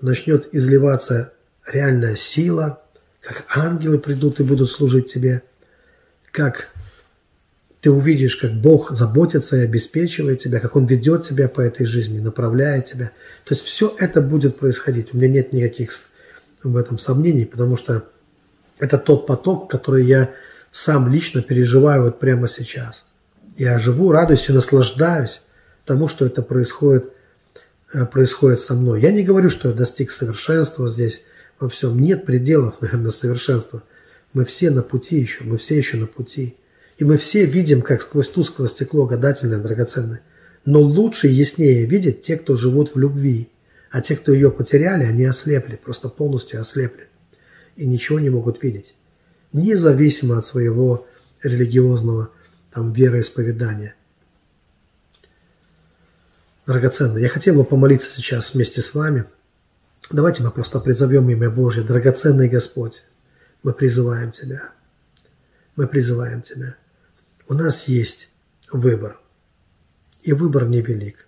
Начнет 0.00 0.48
изливаться 0.52 1.32
реальная 1.66 2.16
сила, 2.16 2.82
как 3.20 3.44
ангелы 3.54 3.98
придут 3.98 4.40
и 4.40 4.44
будут 4.44 4.70
служить 4.70 5.12
тебе, 5.12 5.42
как 6.30 6.70
ты 7.80 7.90
увидишь, 7.90 8.36
как 8.36 8.52
Бог 8.52 8.92
заботится 8.92 9.56
и 9.56 9.64
обеспечивает 9.64 10.40
тебя, 10.40 10.60
как 10.60 10.76
Он 10.76 10.86
ведет 10.86 11.26
тебя 11.26 11.48
по 11.48 11.60
этой 11.60 11.86
жизни, 11.86 12.18
направляет 12.18 12.86
тебя. 12.86 13.12
То 13.44 13.54
есть 13.54 13.64
все 13.64 13.94
это 13.98 14.20
будет 14.20 14.58
происходить. 14.58 15.14
У 15.14 15.16
меня 15.16 15.28
нет 15.28 15.52
никаких 15.52 15.92
в 16.62 16.76
этом 16.76 16.98
сомнений, 16.98 17.44
потому 17.44 17.76
что 17.76 18.04
это 18.78 18.98
тот 18.98 19.26
поток, 19.26 19.70
который 19.70 20.04
я 20.06 20.30
сам 20.72 21.12
лично 21.12 21.40
переживаю 21.40 22.04
вот 22.04 22.18
прямо 22.18 22.48
сейчас. 22.48 23.04
Я 23.56 23.78
живу, 23.78 24.12
радуюсь 24.12 24.48
и 24.48 24.52
наслаждаюсь 24.52 25.42
тому, 25.84 26.08
что 26.08 26.26
это 26.26 26.42
происходит, 26.42 27.12
происходит 28.06 28.60
со 28.60 28.74
мной. 28.74 29.00
Я 29.00 29.12
не 29.12 29.22
говорю, 29.22 29.50
что 29.50 29.68
я 29.68 29.74
достиг 29.74 30.10
совершенства 30.10 30.88
здесь 30.88 31.22
во 31.58 31.68
всем. 31.68 31.98
Нет 31.98 32.24
пределов, 32.24 32.76
наверное, 32.80 33.10
совершенства. 33.10 33.82
Мы 34.32 34.44
все 34.44 34.70
на 34.70 34.82
пути 34.82 35.18
еще, 35.18 35.44
мы 35.44 35.56
все 35.58 35.76
еще 35.78 35.96
на 35.96 36.06
пути. 36.06 36.56
И 36.98 37.04
мы 37.04 37.16
все 37.16 37.46
видим, 37.46 37.82
как 37.82 38.02
сквозь 38.02 38.28
тусклое 38.28 38.68
стекло 38.68 39.06
гадательное, 39.06 39.58
драгоценное. 39.58 40.20
Но 40.64 40.80
лучше 40.80 41.28
и 41.28 41.32
яснее 41.32 41.86
видят 41.86 42.22
те, 42.22 42.36
кто 42.36 42.56
живут 42.56 42.94
в 42.94 42.98
любви. 42.98 43.48
А 43.90 44.02
те, 44.02 44.16
кто 44.16 44.32
ее 44.32 44.50
потеряли, 44.50 45.04
они 45.04 45.24
ослепли, 45.24 45.76
просто 45.76 46.08
полностью 46.08 46.60
ослепли. 46.60 47.08
И 47.76 47.86
ничего 47.86 48.20
не 48.20 48.28
могут 48.28 48.62
видеть 48.62 48.94
независимо 49.52 50.38
от 50.38 50.46
своего 50.46 51.06
религиозного 51.42 52.30
там, 52.72 52.92
вероисповедания. 52.92 53.94
Драгоценный, 56.68 57.22
я 57.22 57.30
хотел 57.30 57.54
бы 57.54 57.64
помолиться 57.64 58.10
сейчас 58.10 58.52
вместе 58.52 58.82
с 58.82 58.94
вами. 58.94 59.24
Давайте 60.10 60.42
мы 60.42 60.50
просто 60.50 60.80
призовем 60.80 61.30
имя 61.30 61.48
Божье. 61.48 61.82
Драгоценный 61.82 62.46
Господь, 62.46 63.04
мы 63.62 63.72
призываем 63.72 64.32
Тебя. 64.32 64.68
Мы 65.76 65.86
призываем 65.86 66.42
Тебя. 66.42 66.76
У 67.48 67.54
нас 67.54 67.88
есть 67.88 68.28
выбор. 68.70 69.18
И 70.20 70.34
выбор 70.34 70.68
невелик. 70.68 71.26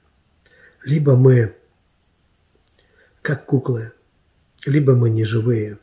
Либо 0.85 1.17
мы 1.17 1.57
как 3.23 3.47
куклы, 3.47 3.93
либо 4.67 4.95
мы 4.95 5.09
не 5.09 5.25
живые, 5.25 5.79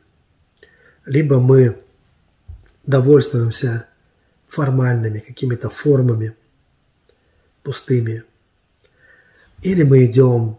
либо 1.04 1.40
мы 1.40 1.82
довольствуемся 2.86 3.88
формальными 4.46 5.18
какими-то 5.18 5.68
формами, 5.68 6.36
пустыми. 7.64 8.22
Или 9.62 9.82
мы 9.82 10.04
идем 10.04 10.58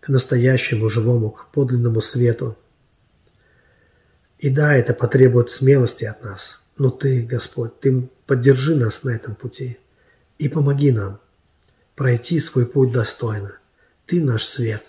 к 0.00 0.08
настоящему, 0.08 0.88
живому, 0.88 1.30
к 1.30 1.48
подлинному 1.50 2.00
свету. 2.00 2.56
И 4.38 4.50
да, 4.50 4.74
это 4.74 4.94
потребует 4.94 5.50
смелости 5.50 6.04
от 6.04 6.22
нас. 6.22 6.60
Но 6.78 6.90
Ты, 6.90 7.22
Господь, 7.22 7.80
Ты 7.80 8.08
поддержи 8.26 8.74
нас 8.76 9.02
на 9.02 9.10
этом 9.10 9.34
пути 9.34 9.78
и 10.38 10.48
помоги 10.48 10.92
нам 10.92 11.20
пройти 11.96 12.38
свой 12.38 12.66
путь 12.66 12.92
достойно. 12.92 13.58
Ты 14.06 14.22
наш 14.22 14.44
свет. 14.44 14.84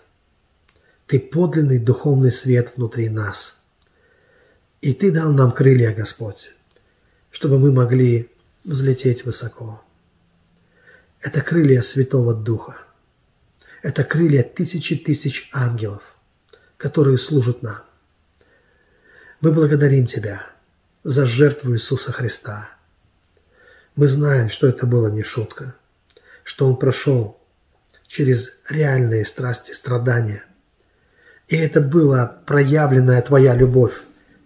Ты 1.07 1.19
подлинный 1.19 1.79
духовный 1.79 2.31
свет 2.31 2.73
внутри 2.75 3.09
нас. 3.09 3.57
И 4.81 4.93
Ты 4.93 5.11
дал 5.11 5.33
нам 5.33 5.51
крылья, 5.51 5.93
Господь 5.93 6.51
чтобы 7.31 7.59
мы 7.59 7.71
могли 7.71 8.29
взлететь 8.63 9.25
высоко. 9.25 9.81
Это 11.21 11.41
крылья 11.41 11.81
Святого 11.81 12.33
Духа. 12.33 12.77
Это 13.81 14.03
крылья 14.03 14.43
тысячи 14.43 14.95
тысяч 14.95 15.49
ангелов, 15.53 16.15
которые 16.77 17.17
служат 17.17 17.61
нам. 17.61 17.81
Мы 19.41 19.51
благодарим 19.51 20.05
Тебя 20.05 20.45
за 21.03 21.25
жертву 21.25 21.73
Иисуса 21.73 22.11
Христа. 22.11 22.69
Мы 23.95 24.07
знаем, 24.07 24.49
что 24.49 24.67
это 24.67 24.85
было 24.85 25.07
не 25.07 25.23
шутка, 25.23 25.75
что 26.43 26.67
Он 26.67 26.75
прошел 26.75 27.39
через 28.07 28.59
реальные 28.69 29.25
страсти, 29.25 29.71
страдания. 29.71 30.43
И 31.47 31.55
это 31.55 31.79
была 31.79 32.25
проявленная 32.45 33.21
Твоя 33.21 33.55
любовь. 33.55 33.93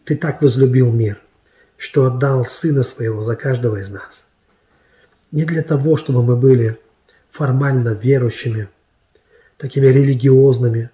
Ты 0.06 0.16
так 0.16 0.42
возлюбил 0.42 0.92
мир– 0.92 1.20
что 1.84 2.06
отдал 2.06 2.46
Сына 2.46 2.82
Своего 2.84 3.22
за 3.24 3.36
каждого 3.36 3.76
из 3.76 3.90
нас. 3.90 4.24
Не 5.32 5.44
для 5.44 5.64
того, 5.64 5.98
чтобы 5.98 6.24
мы 6.24 6.38
были 6.38 6.80
формально 7.30 7.90
верующими, 7.90 8.70
такими 9.58 9.88
религиозными, 9.88 10.90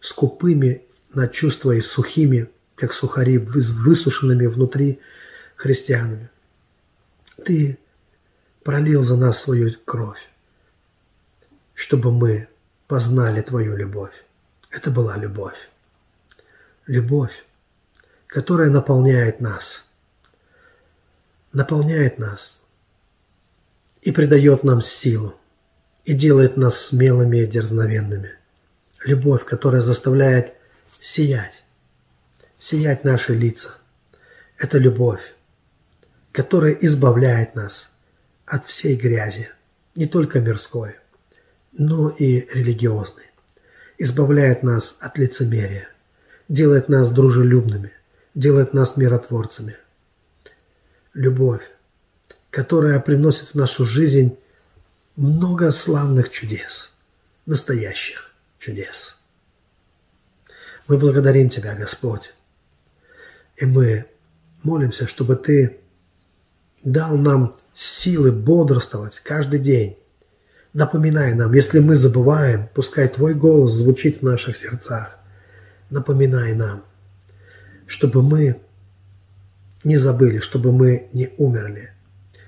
скупыми 0.00 0.82
на 1.14 1.28
чувства 1.28 1.72
и 1.72 1.80
сухими, 1.80 2.48
как 2.74 2.92
сухари, 2.92 3.38
высушенными 3.38 4.46
внутри 4.46 5.00
христианами. 5.56 6.30
Ты 7.44 7.78
пролил 8.62 9.02
за 9.02 9.16
нас 9.16 9.42
свою 9.42 9.72
кровь, 9.84 10.30
чтобы 11.74 12.12
мы 12.12 12.48
познали 12.86 13.40
Твою 13.42 13.76
любовь. 13.76 14.24
Это 14.70 14.90
была 14.90 15.16
любовь. 15.16 15.68
Любовь, 16.86 17.44
которая 18.26 18.70
наполняет 18.70 19.40
нас. 19.40 19.84
Наполняет 21.52 22.18
нас 22.18 22.62
и 24.02 24.12
придает 24.12 24.62
нам 24.62 24.80
силу, 24.82 25.39
и 26.04 26.14
делает 26.14 26.56
нас 26.56 26.80
смелыми 26.80 27.38
и 27.38 27.46
дерзновенными. 27.46 28.32
Любовь, 29.04 29.44
которая 29.44 29.82
заставляет 29.82 30.54
сиять, 31.00 31.62
сиять 32.58 33.04
наши 33.04 33.34
лица. 33.34 33.70
Это 34.58 34.78
любовь, 34.78 35.34
которая 36.32 36.72
избавляет 36.72 37.54
нас 37.54 37.92
от 38.46 38.66
всей 38.66 38.96
грязи, 38.96 39.48
не 39.94 40.06
только 40.06 40.40
мирской, 40.40 40.96
но 41.72 42.10
и 42.10 42.46
религиозной. 42.52 43.24
Избавляет 43.98 44.62
нас 44.62 44.96
от 45.00 45.18
лицемерия, 45.18 45.88
делает 46.48 46.88
нас 46.88 47.10
дружелюбными, 47.10 47.92
делает 48.34 48.74
нас 48.74 48.96
миротворцами. 48.96 49.76
Любовь, 51.14 51.62
которая 52.50 53.00
приносит 53.00 53.48
в 53.48 53.54
нашу 53.54 53.84
жизнь 53.84 54.36
много 55.20 55.70
славных 55.70 56.30
чудес, 56.30 56.90
настоящих 57.44 58.34
чудес. 58.58 59.18
Мы 60.88 60.96
благодарим 60.96 61.50
Тебя, 61.50 61.74
Господь, 61.74 62.32
и 63.58 63.66
мы 63.66 64.06
молимся, 64.62 65.06
чтобы 65.06 65.36
Ты 65.36 65.80
дал 66.82 67.18
нам 67.18 67.52
силы 67.74 68.32
бодрствовать 68.32 69.20
каждый 69.20 69.60
день, 69.60 69.98
напоминая 70.72 71.34
нам, 71.34 71.52
если 71.52 71.80
мы 71.80 71.96
забываем, 71.96 72.70
пускай 72.72 73.06
Твой 73.06 73.34
голос 73.34 73.72
звучит 73.72 74.20
в 74.20 74.24
наших 74.24 74.56
сердцах, 74.56 75.18
напоминай 75.90 76.54
нам, 76.54 76.82
чтобы 77.86 78.22
мы 78.22 78.58
не 79.84 79.98
забыли, 79.98 80.38
чтобы 80.38 80.72
мы 80.72 81.10
не 81.12 81.28
умерли, 81.36 81.92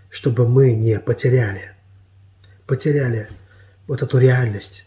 чтобы 0.09 0.49
мы 0.49 0.73
не 0.73 0.99
потеряли, 0.99 1.72
потеряли 2.67 3.29
вот 3.87 4.03
эту 4.03 4.19
реальность 4.19 4.87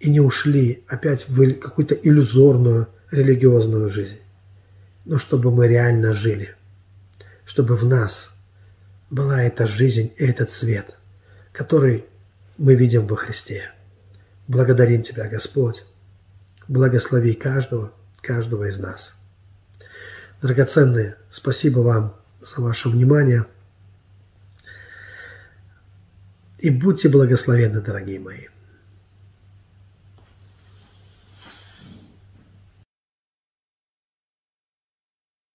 и 0.00 0.10
не 0.10 0.20
ушли 0.20 0.84
опять 0.88 1.28
в 1.28 1.54
какую-то 1.54 1.94
иллюзорную 1.94 2.88
религиозную 3.10 3.88
жизнь, 3.88 4.18
но 5.04 5.18
чтобы 5.18 5.50
мы 5.50 5.68
реально 5.68 6.12
жили, 6.12 6.56
чтобы 7.44 7.76
в 7.76 7.84
нас 7.86 8.34
была 9.10 9.42
эта 9.42 9.66
жизнь 9.66 10.12
и 10.16 10.24
этот 10.24 10.50
свет, 10.50 10.96
который 11.52 12.04
мы 12.58 12.74
видим 12.74 13.06
во 13.06 13.16
Христе. 13.16 13.70
Благодарим 14.48 15.02
Тебя, 15.02 15.28
Господь. 15.28 15.84
Благослови 16.68 17.34
каждого, 17.34 17.92
каждого 18.20 18.68
из 18.68 18.78
нас. 18.78 19.14
Драгоценные, 20.40 21.16
спасибо 21.30 21.80
вам 21.80 22.16
за 22.40 22.60
ваше 22.62 22.88
внимание. 22.88 23.46
И 26.62 26.70
будьте 26.70 27.08
благословенны, 27.08 27.80
дорогие 27.80 28.20
мои. 28.20 28.51